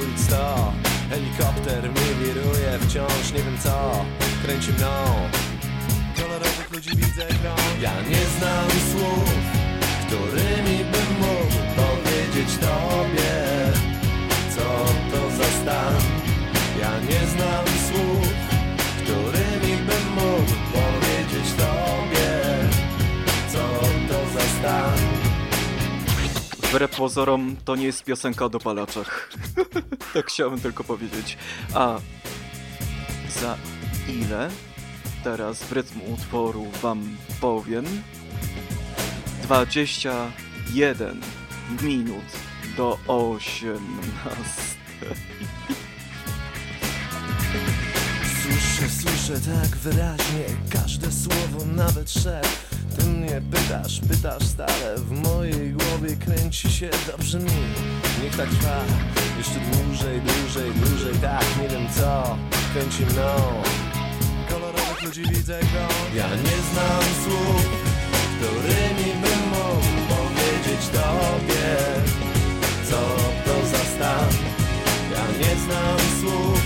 ulic 0.01 0.21
100 0.21 0.73
Helikopter 1.11 1.91
mi 1.91 2.25
wiruje 2.25 2.79
wciąż. 2.79 3.33
Nie 3.33 3.43
wiem 3.43 3.59
co, 3.65 4.05
kręci 4.45 4.73
mną. 4.73 5.15
Kolorowych 6.17 6.73
ludzi 6.73 6.91
widzę 6.91 7.27
krąg 7.27 7.81
Ja 7.81 7.95
nie 8.01 8.27
znam 8.39 8.71
słów 8.71 9.35
Którymi 10.07 10.79
bym 10.85 11.19
mógł 11.21 11.57
powiedzieć 11.77 12.59
tobie 12.61 13.33
Co 14.57 14.85
to 15.13 15.31
za 15.37 15.45
stan. 15.45 15.95
Ja 16.81 17.01
nie 17.01 17.27
znam 17.27 17.72
Wbrew 26.73 26.97
pozorom, 26.97 27.57
to 27.65 27.77
nie 27.77 27.87
jest 27.87 28.05
piosenka 28.05 28.45
o 28.45 28.49
dopalaczach. 28.49 29.31
tak 30.15 30.27
chciałem 30.27 30.61
tylko 30.61 30.85
powiedzieć. 30.85 31.39
A 31.75 31.99
za 33.41 33.57
ile 34.09 34.51
teraz 35.25 35.63
w 35.63 35.73
rytm 35.73 36.01
utworu 36.13 36.67
wam 36.83 37.17
powiem? 37.41 37.85
21 39.43 41.21
minut 41.83 42.25
do 42.77 42.99
18. 43.07 43.81
Słyszę, 48.43 48.89
słyszę 49.03 49.41
tak 49.41 49.77
wyraźnie 49.77 50.45
każde 50.71 51.13
słowo, 51.13 51.65
nawet 51.77 52.11
szef. 52.11 52.72
Ty 52.99 53.07
mnie 53.07 53.43
pytasz, 53.51 54.01
pytasz 54.09 54.43
stale, 54.43 54.97
w 54.97 55.11
mojej 55.11 55.73
głowie 55.73 56.17
kręci 56.17 56.73
się 56.73 56.91
dobrze 57.07 57.39
mi. 57.39 57.51
Niech 58.23 58.37
tak 58.37 58.49
trwa, 58.49 58.81
jeszcze 59.39 59.61
dłużej, 59.61 60.21
dłużej, 60.21 60.71
dłużej, 60.73 61.15
tak, 61.23 61.45
nie 61.63 61.69
wiem 61.69 61.87
co, 61.97 62.39
kręci 62.73 63.03
mną. 63.07 63.63
Kolorowych 64.49 65.03
ludzi 65.03 65.23
widzę 65.23 65.59
krąg, 65.59 66.15
ja 66.15 66.29
nie 66.29 66.59
znam 66.73 67.03
słów, 67.25 67.67
którymi 68.37 69.13
bym 69.23 69.41
mógł 69.49 69.89
powiedzieć 70.09 70.89
Tobie, 70.93 71.77
co 72.91 73.01
to 73.45 73.67
za 73.67 73.85
stan. 73.85 74.29
Ja 75.13 75.25
nie 75.39 75.61
znam 75.61 75.99
słów, 76.21 76.62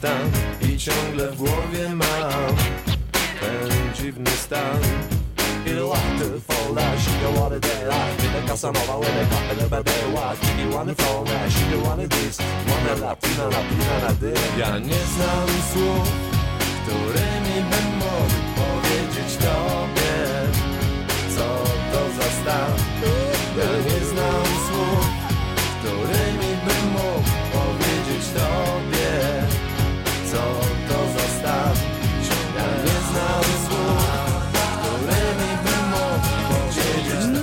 stan. 0.00 0.30
I 0.70 0.78
ciągle 0.78 1.30
w 1.30 1.36
głowie 1.36 1.88
mam 1.88 2.56
ten 3.40 3.94
dziwny 3.94 4.30
stan. 4.30 4.80
Ile 5.66 5.84
łaty 5.84 6.40
foldać, 6.48 7.00
nie 7.22 7.40
wanna 7.40 7.58
daylight 7.60 8.22
Nie 8.22 8.48
kasa 8.48 8.72
mowa, 8.72 8.96
łydek, 8.96 9.28
kapel, 9.30 9.68
będę 9.68 9.92
ład 10.14 10.38
Nie 10.58 10.66
wanna 10.72 10.94
foldać, 10.94 11.52
nie 11.70 11.76
wanna 11.76 12.08
this 12.08 12.38
Wanna 12.68 13.06
latina, 13.06 13.44
latina, 13.44 14.08
na 14.08 14.12
dy 14.20 14.32
Ja 14.58 14.78
nie 14.78 15.02
znam 15.14 15.48
słów, 15.72 16.08
którymi 16.82 17.56
bym 17.70 17.88
mógł 18.00 18.38
powiedzieć 18.60 19.36
Tobie 19.36 20.16
Co 21.36 21.46
to 21.92 22.00
za 22.16 22.28
stan 22.38 22.72
Ja 23.58 23.70
nie 23.86 24.04
znam 24.06 24.44
słów, 24.66 25.09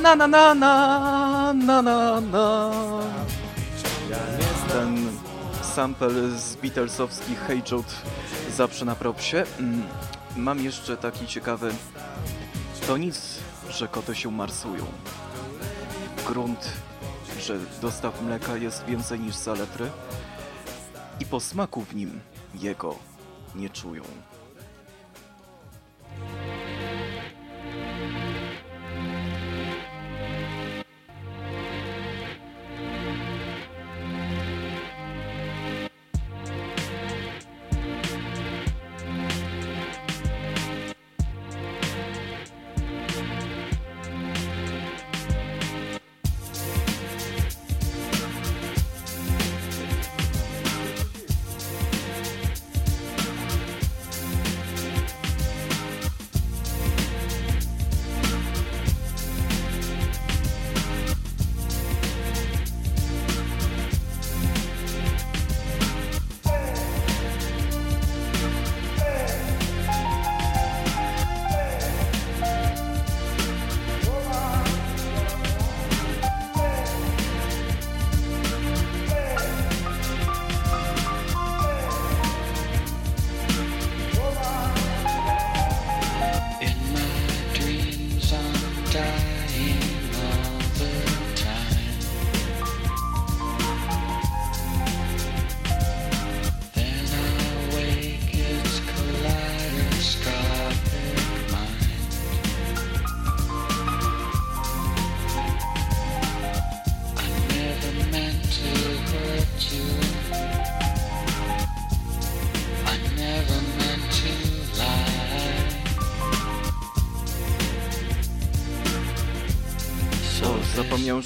Na 0.07 0.15
na 0.15 0.27
na 0.27 0.53
na 0.55 1.53
na 1.53 1.81
na 1.81 2.21
na. 2.21 2.71
Ten 4.71 5.11
sample 5.61 6.29
z 6.39 6.55
Beatlesowskich 6.55 7.39
Hey 7.47 7.61
Jude 7.71 7.89
zawsze 8.55 8.85
na 8.85 8.95
propsie. 8.95 9.43
Mm, 9.59 9.83
Mam 10.37 10.59
jeszcze 10.59 10.97
taki 10.97 11.27
ciekawy. 11.27 11.71
To 12.87 12.97
nic, 12.97 13.39
że 13.69 13.87
koty 13.87 14.15
się 14.15 14.31
marsują. 14.31 14.85
Grunt, 16.27 16.71
że 17.41 17.57
dostaw 17.81 18.21
mleka 18.21 18.57
jest 18.57 18.85
więcej 18.85 19.19
niż 19.19 19.35
saletry. 19.35 19.89
I 21.19 21.25
po 21.25 21.39
smaku 21.39 21.81
w 21.81 21.95
nim 21.95 22.19
jego 22.55 22.95
nie 23.55 23.69
czują. 23.69 24.03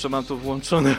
Że 0.01 0.09
mam 0.09 0.23
to 0.23 0.35
włączone. 0.35 0.95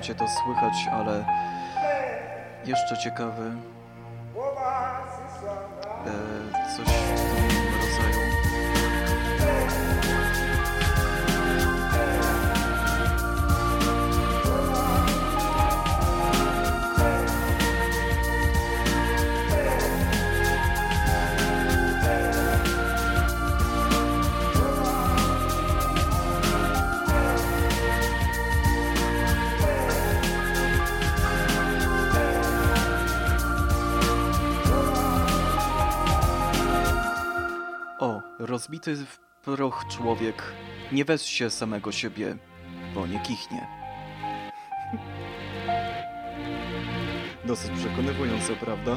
Będzie 0.00 0.14
to 0.14 0.28
słychać, 0.28 0.72
ale 0.92 1.24
jeszcze 2.64 2.98
ciekawy 2.98 3.52
O, 38.70 38.72
rozbity 38.72 38.96
w 38.96 39.18
proch 39.44 39.84
człowiek 39.88 40.42
nie 40.92 41.04
weź 41.04 41.22
się 41.22 41.50
samego 41.50 41.92
siebie, 41.92 42.36
bo 42.94 43.06
nie 43.06 43.20
kichnie. 43.20 43.66
Dosyć 47.44 47.70
przekonywujące, 47.70 48.56
prawda? 48.56 48.96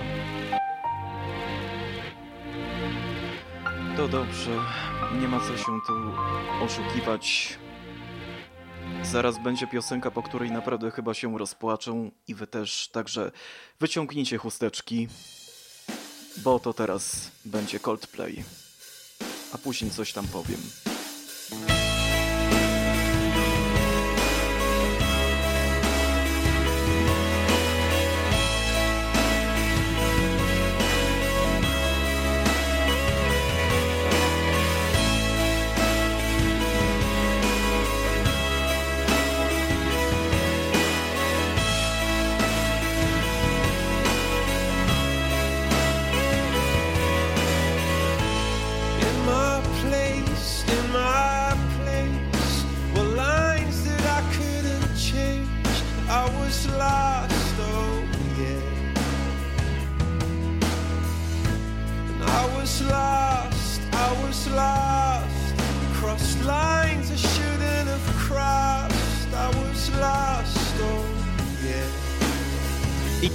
To 3.98 4.08
dobrze, 4.08 4.52
nie 5.22 5.28
ma 5.28 5.40
co 5.40 5.58
się 5.58 5.80
tu 5.88 5.94
oszukiwać. 6.66 7.58
Zaraz 9.04 9.44
będzie 9.44 9.68
piosenka, 9.68 10.12
po 10.12 10.24
której 10.24 10.52
naprawdę 10.52 10.92
chyba 10.92 11.14
się 11.14 11.38
rozpłaczą 11.38 12.12
i 12.28 12.36
wy 12.36 12.48
też, 12.48 12.88
także 12.88 13.32
wyciągnijcie 13.80 14.38
chusteczki, 14.38 15.08
bo 16.38 16.60
to 16.60 16.74
teraz 16.74 17.32
będzie 17.46 17.80
Coldplay 17.80 18.63
a 19.54 19.58
później 19.58 19.92
coś 19.92 20.14
tam 20.14 20.28
powiem. 20.28 20.83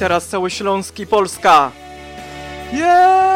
Teraz 0.09 0.27
cały 0.27 0.51
Śląski 0.51 1.07
Polska! 1.07 1.71
Yeah! 2.73 3.28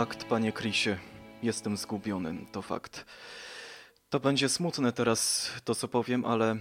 Fakt, 0.00 0.24
panie 0.24 0.52
Chrisie, 0.52 0.98
jestem 1.42 1.76
zgubiony, 1.76 2.46
to 2.52 2.62
fakt. 2.62 3.04
To 4.10 4.20
będzie 4.20 4.48
smutne 4.48 4.92
teraz, 4.92 5.50
to 5.64 5.74
co 5.74 5.88
powiem, 5.88 6.24
ale 6.24 6.56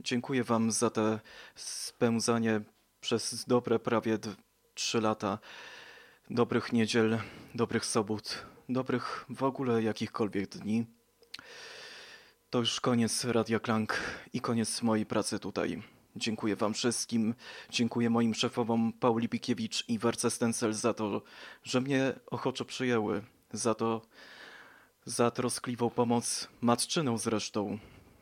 dziękuję 0.00 0.44
wam 0.44 0.72
za 0.72 0.90
te 0.90 1.20
spędzanie 1.54 2.60
przez 3.00 3.44
dobre 3.44 3.78
prawie 3.78 4.18
trzy 4.74 5.00
lata 5.00 5.38
dobrych 6.30 6.72
niedziel, 6.72 7.18
dobrych 7.54 7.84
sobot, 7.84 8.46
dobrych 8.68 9.24
w 9.28 9.42
ogóle 9.42 9.82
jakichkolwiek 9.82 10.48
dni. 10.48 10.86
To 12.50 12.58
już 12.58 12.80
koniec 12.80 13.24
Radia 13.24 13.60
Klank 13.60 14.00
i 14.32 14.40
koniec 14.40 14.82
mojej 14.82 15.06
pracy 15.06 15.38
tutaj. 15.38 15.82
Dziękuję 16.16 16.56
Wam 16.56 16.74
wszystkim. 16.74 17.34
Dziękuję 17.70 18.10
moim 18.10 18.34
szefowom 18.34 18.92
Pauli 18.92 19.28
Pikiewicz 19.28 19.88
i 19.88 19.98
Werce 19.98 20.30
Stencel 20.30 20.72
za 20.72 20.94
to, 20.94 21.22
że 21.64 21.80
mnie 21.80 22.12
ochoczo 22.26 22.64
przyjęły. 22.64 23.22
Za 23.52 23.74
to, 23.74 24.02
za 25.04 25.30
troskliwą 25.30 25.90
pomoc 25.90 26.48
matczyną 26.60 27.18
zresztą 27.18 27.78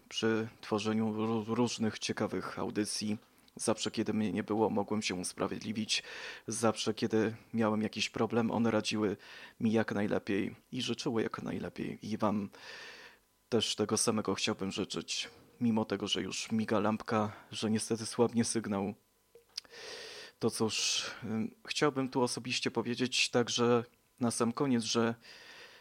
przy 0.08 0.48
tworzeniu 0.60 1.12
ró- 1.12 1.54
różnych 1.54 1.98
ciekawych 1.98 2.58
audycji. 2.58 3.18
Zawsze, 3.56 3.90
kiedy 3.90 4.12
mnie 4.12 4.32
nie 4.32 4.42
było, 4.42 4.70
mogłem 4.70 5.02
się 5.02 5.14
usprawiedliwić. 5.14 6.02
Zawsze, 6.46 6.94
kiedy 6.94 7.34
miałem 7.54 7.82
jakiś 7.82 8.10
problem, 8.10 8.50
one 8.50 8.70
radziły 8.70 9.16
mi 9.60 9.72
jak 9.72 9.94
najlepiej 9.94 10.56
i 10.72 10.82
życzyły 10.82 11.22
jak 11.22 11.42
najlepiej. 11.42 11.98
I 12.02 12.16
Wam 12.16 12.50
też 13.48 13.76
tego 13.76 13.96
samego 13.96 14.34
chciałbym 14.34 14.72
życzyć. 14.72 15.28
Mimo 15.60 15.84
tego, 15.84 16.08
że 16.08 16.22
już 16.22 16.52
miga 16.52 16.78
lampka, 16.78 17.32
że 17.50 17.70
niestety 17.70 18.06
słabnie 18.06 18.44
sygnał. 18.44 18.94
To 20.38 20.50
cóż, 20.50 21.06
ym, 21.24 21.54
chciałbym 21.66 22.08
tu 22.08 22.22
osobiście 22.22 22.70
powiedzieć 22.70 23.30
także 23.30 23.84
na 24.20 24.30
sam 24.30 24.52
koniec, 24.52 24.82
że 24.82 25.14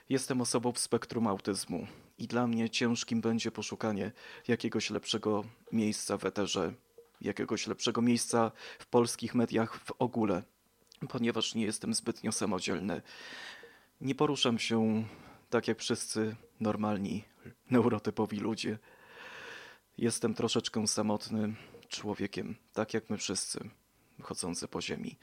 jestem 0.10 0.42
osobą 0.42 0.72
w 0.72 0.80
spektrum 0.80 1.28
autyzmu 1.28 1.88
i 2.18 2.28
dla 2.28 2.48
mnie 2.48 2.70
ciężkim 2.70 3.22
będzie 3.22 3.52
poszukanie 3.52 4.12
jakiegoś 4.48 4.90
lepszego 4.90 5.44
miejsca 5.72 6.18
w 6.18 6.26
eterze, 6.26 6.74
jakiegoś 7.22 7.68
lepszego 7.68 8.02
miejsca 8.02 8.52
w 8.80 8.88
polskich 8.88 9.36
mediach 9.36 9.80
w 9.80 9.92
ogóle, 10.00 10.44
ponieważ 11.10 11.56
nie 11.56 11.64
jestem 11.64 11.94
zbytnio 11.94 12.32
samodzielny. 12.32 13.02
Nie 14.02 14.16
poruszam 14.16 14.60
się 14.60 15.04
tak 15.50 15.68
jak 15.68 15.80
wszyscy 15.80 16.36
normalni, 16.60 17.24
neurotypowi 17.70 18.40
ludzie. 18.40 18.78
Jestem 20.02 20.34
troszeczkę 20.34 20.88
samotnym 20.88 21.56
człowiekiem, 21.88 22.56
tak 22.74 22.94
jak 22.94 23.10
my 23.10 23.18
wszyscy, 23.18 23.70
chodzący 24.22 24.68
po 24.68 24.82
ziemi. 24.82 25.18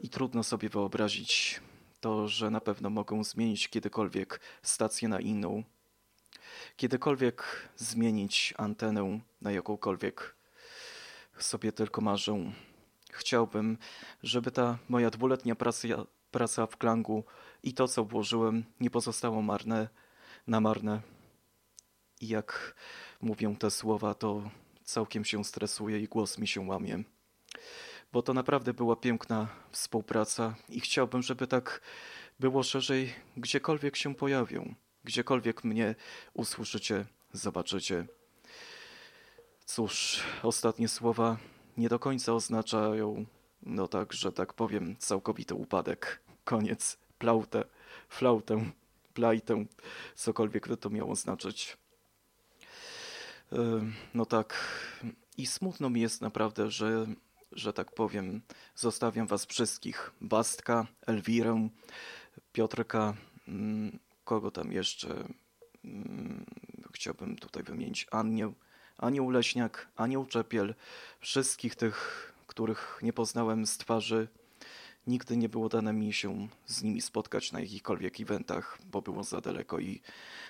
I 0.00 0.08
trudno 0.08 0.42
sobie 0.42 0.68
wyobrazić 0.68 1.60
to, 2.00 2.28
że 2.28 2.50
na 2.50 2.60
pewno 2.60 2.90
mogą 2.90 3.24
zmienić 3.24 3.68
kiedykolwiek 3.68 4.40
stację 4.62 5.08
na 5.08 5.20
inną, 5.20 5.62
kiedykolwiek 6.76 7.68
zmienić 7.76 8.54
antenę 8.56 9.20
na 9.40 9.52
jakąkolwiek 9.52 10.36
sobie 11.38 11.72
tylko 11.72 12.00
marzę. 12.00 12.52
Chciałbym, 13.12 13.78
żeby 14.22 14.50
ta 14.50 14.78
moja 14.88 15.10
dwuletnia 15.10 15.54
praca, 15.54 15.88
praca 16.30 16.66
w 16.66 16.76
klangu 16.76 17.24
i 17.62 17.74
to, 17.74 17.88
co 17.88 18.04
włożyłem, 18.04 18.64
nie 18.80 18.90
pozostało 18.90 19.42
marne, 19.42 19.88
na 20.46 20.60
marne. 20.60 21.02
I 22.20 22.28
jak 22.28 22.74
mówię 23.24 23.56
te 23.58 23.70
słowa, 23.70 24.14
to 24.14 24.50
całkiem 24.84 25.24
się 25.24 25.44
stresuję 25.44 26.00
i 26.00 26.08
głos 26.08 26.38
mi 26.38 26.48
się 26.48 26.60
łamie. 26.60 27.02
Bo 28.12 28.22
to 28.22 28.34
naprawdę 28.34 28.74
była 28.74 28.96
piękna 28.96 29.48
współpraca 29.70 30.54
i 30.68 30.80
chciałbym, 30.80 31.22
żeby 31.22 31.46
tak 31.46 31.80
było 32.40 32.62
szerzej, 32.62 33.14
gdziekolwiek 33.36 33.96
się 33.96 34.14
pojawią, 34.14 34.74
gdziekolwiek 35.04 35.64
mnie 35.64 35.94
usłyszycie, 36.34 37.04
zobaczycie. 37.32 38.06
Cóż, 39.64 40.22
ostatnie 40.42 40.88
słowa 40.88 41.36
nie 41.76 41.88
do 41.88 41.98
końca 41.98 42.34
oznaczają, 42.34 43.24
no 43.62 43.88
tak, 43.88 44.12
że 44.12 44.32
tak 44.32 44.52
powiem, 44.52 44.96
całkowity 44.98 45.54
upadek. 45.54 46.20
Koniec, 46.44 46.98
plautę, 47.18 47.64
flautę, 48.08 48.70
plajtę, 49.14 49.64
cokolwiek 50.14 50.68
by 50.68 50.76
to 50.76 50.90
miało 50.90 51.16
znaczyć. 51.16 51.83
No 54.14 54.26
tak, 54.26 54.54
i 55.36 55.46
smutno 55.46 55.90
mi 55.90 56.00
jest 56.00 56.20
naprawdę, 56.20 56.70
że, 56.70 57.06
że 57.52 57.72
tak 57.72 57.94
powiem, 57.94 58.42
zostawiam 58.74 59.26
was 59.26 59.44
wszystkich. 59.44 60.12
Bastka, 60.20 60.86
Elwirę, 61.06 61.68
Piotrka, 62.52 63.14
mm, 63.48 63.98
kogo 64.24 64.50
tam 64.50 64.72
jeszcze 64.72 65.08
mm, 65.84 66.44
chciałbym 66.92 67.36
tutaj 67.36 67.62
wymienić, 67.62 68.06
Anię, 68.10 68.52
Anioł 68.98 69.30
Leśniak, 69.30 69.88
Anioł 69.96 70.26
Czepiel, 70.26 70.74
wszystkich 71.20 71.76
tych, 71.76 72.32
których 72.46 72.98
nie 73.02 73.12
poznałem 73.12 73.66
z 73.66 73.78
twarzy. 73.78 74.28
Nigdy 75.06 75.36
nie 75.36 75.48
było 75.48 75.68
dane 75.68 75.92
mi 75.92 76.12
się 76.12 76.48
z 76.66 76.82
nimi 76.82 77.00
spotkać 77.00 77.52
na 77.52 77.60
jakichkolwiek 77.60 78.20
eventach, 78.20 78.78
bo 78.84 79.02
było 79.02 79.24
za 79.24 79.40
daleko 79.40 79.78
i 79.78 80.00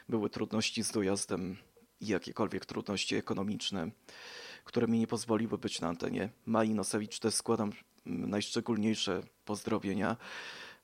były 0.08 0.30
trudności 0.30 0.84
z 0.84 0.92
dojazdem 0.92 1.56
i 2.00 2.06
jakiekolwiek 2.06 2.66
trudności 2.66 3.16
ekonomiczne, 3.16 3.90
które 4.64 4.86
mi 4.86 4.98
nie 4.98 5.06
pozwoliły 5.06 5.58
być 5.58 5.80
na 5.80 5.88
antenie. 5.88 6.28
Mai 6.46 6.74
Nosewicz 6.74 7.18
też 7.18 7.34
składam 7.34 7.72
mm, 8.06 8.30
najszczególniejsze 8.30 9.22
pozdrowienia. 9.44 10.16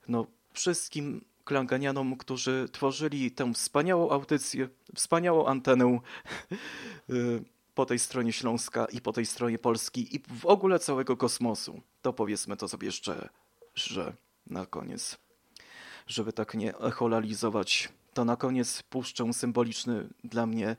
No, 0.09 0.27
wszystkim 0.53 1.25
klanganianom, 1.45 2.17
którzy 2.17 2.69
tworzyli 2.73 3.31
tę 3.31 3.55
wspaniałą 3.55 4.11
audycję, 4.11 4.69
wspaniałą 4.95 5.47
antenę 5.47 5.99
y, 7.11 7.45
po 7.75 7.87
tej 7.87 7.99
stronie 7.99 8.33
Śląska 8.33 8.85
i 8.85 9.01
po 9.01 9.13
tej 9.13 9.27
stronie 9.27 9.59
Polski 9.59 10.17
i 10.17 10.21
w 10.41 10.47
ogóle 10.47 10.79
całego 10.79 11.17
kosmosu. 11.17 11.81
To 12.03 12.13
powiedzmy 12.13 12.57
to 12.57 12.69
sobie 12.69 12.87
jeszcze, 12.87 13.29
że 13.75 14.17
na 14.47 14.67
koniec, 14.67 15.19
żeby 16.07 16.33
tak 16.33 16.55
nie 16.55 16.79
echolalizować, 16.79 17.89
to 18.15 18.25
na 18.25 18.37
koniec 18.37 18.83
puszczę 18.83 19.33
symboliczny 19.33 20.09
dla 20.25 20.47
mnie 20.47 20.77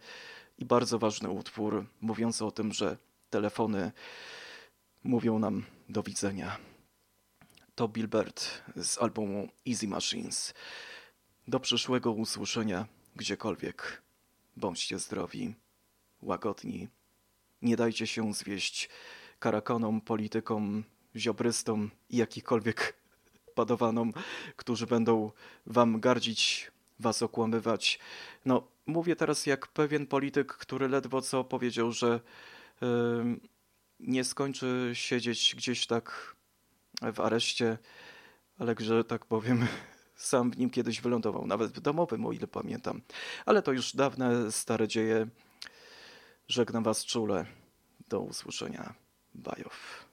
i 0.58 0.66
bardzo 0.66 1.00
ważny 1.00 1.30
utwór 1.30 1.86
mówiący 2.02 2.46
o 2.46 2.52
tym, 2.52 2.74
że 2.74 2.98
telefony 3.30 3.92
mówią 5.04 5.40
nam 5.40 5.66
do 5.90 6.04
widzenia. 6.04 6.58
To 7.76 7.88
Bilbert 7.88 8.62
z 8.76 8.98
albumu 8.98 9.48
Easy 9.68 9.88
Machines. 9.88 10.54
Do 11.48 11.60
przyszłego 11.60 12.12
usłyszenia 12.12 12.88
gdziekolwiek. 13.16 14.02
Bądźcie 14.58 15.00
zdrowi, 15.00 15.56
łagodni. 16.22 16.88
Nie 17.62 17.76
dajcie 17.76 18.08
się 18.08 18.34
zwieść 18.34 18.90
karakonom, 19.40 20.02
politykom, 20.02 20.84
ziobrystom 21.16 21.92
i 22.10 22.18
jakichkolwiek 22.18 22.98
padowanom, 23.56 24.14
którzy 24.56 24.88
będą 24.88 25.32
wam 25.66 26.00
gardzić, 26.00 26.72
was 27.02 27.24
okłamywać. 27.24 28.00
No, 28.46 28.68
mówię 28.86 29.16
teraz 29.16 29.46
jak 29.46 29.68
pewien 29.68 30.08
polityk, 30.08 30.54
który 30.54 30.88
ledwo 30.88 31.22
co 31.22 31.44
powiedział, 31.44 31.92
że 31.92 32.20
nie 34.00 34.24
skończy 34.24 34.92
siedzieć 34.94 35.56
gdzieś 35.58 35.88
tak 35.88 36.36
w 37.14 37.20
areszcie, 37.20 37.78
ale 38.60 38.76
że 38.80 39.04
tak 39.04 39.26
powiem, 39.26 39.68
sam 40.16 40.52
w 40.52 40.58
nim 40.58 40.70
kiedyś 40.70 41.02
wylądował, 41.02 41.48
nawet 41.48 41.72
w 41.72 41.80
domowym, 41.80 42.26
o 42.26 42.32
ile 42.32 42.48
pamiętam. 42.48 43.02
Ale 43.46 43.62
to 43.62 43.72
już 43.72 43.96
dawne, 43.96 44.52
stare 44.52 44.88
dzieje. 44.88 45.28
Żegnam 46.48 46.84
was 46.84 47.06
czule. 47.06 47.46
Do 48.10 48.20
usłyszenia. 48.20 48.94
Bajow. 49.34 50.11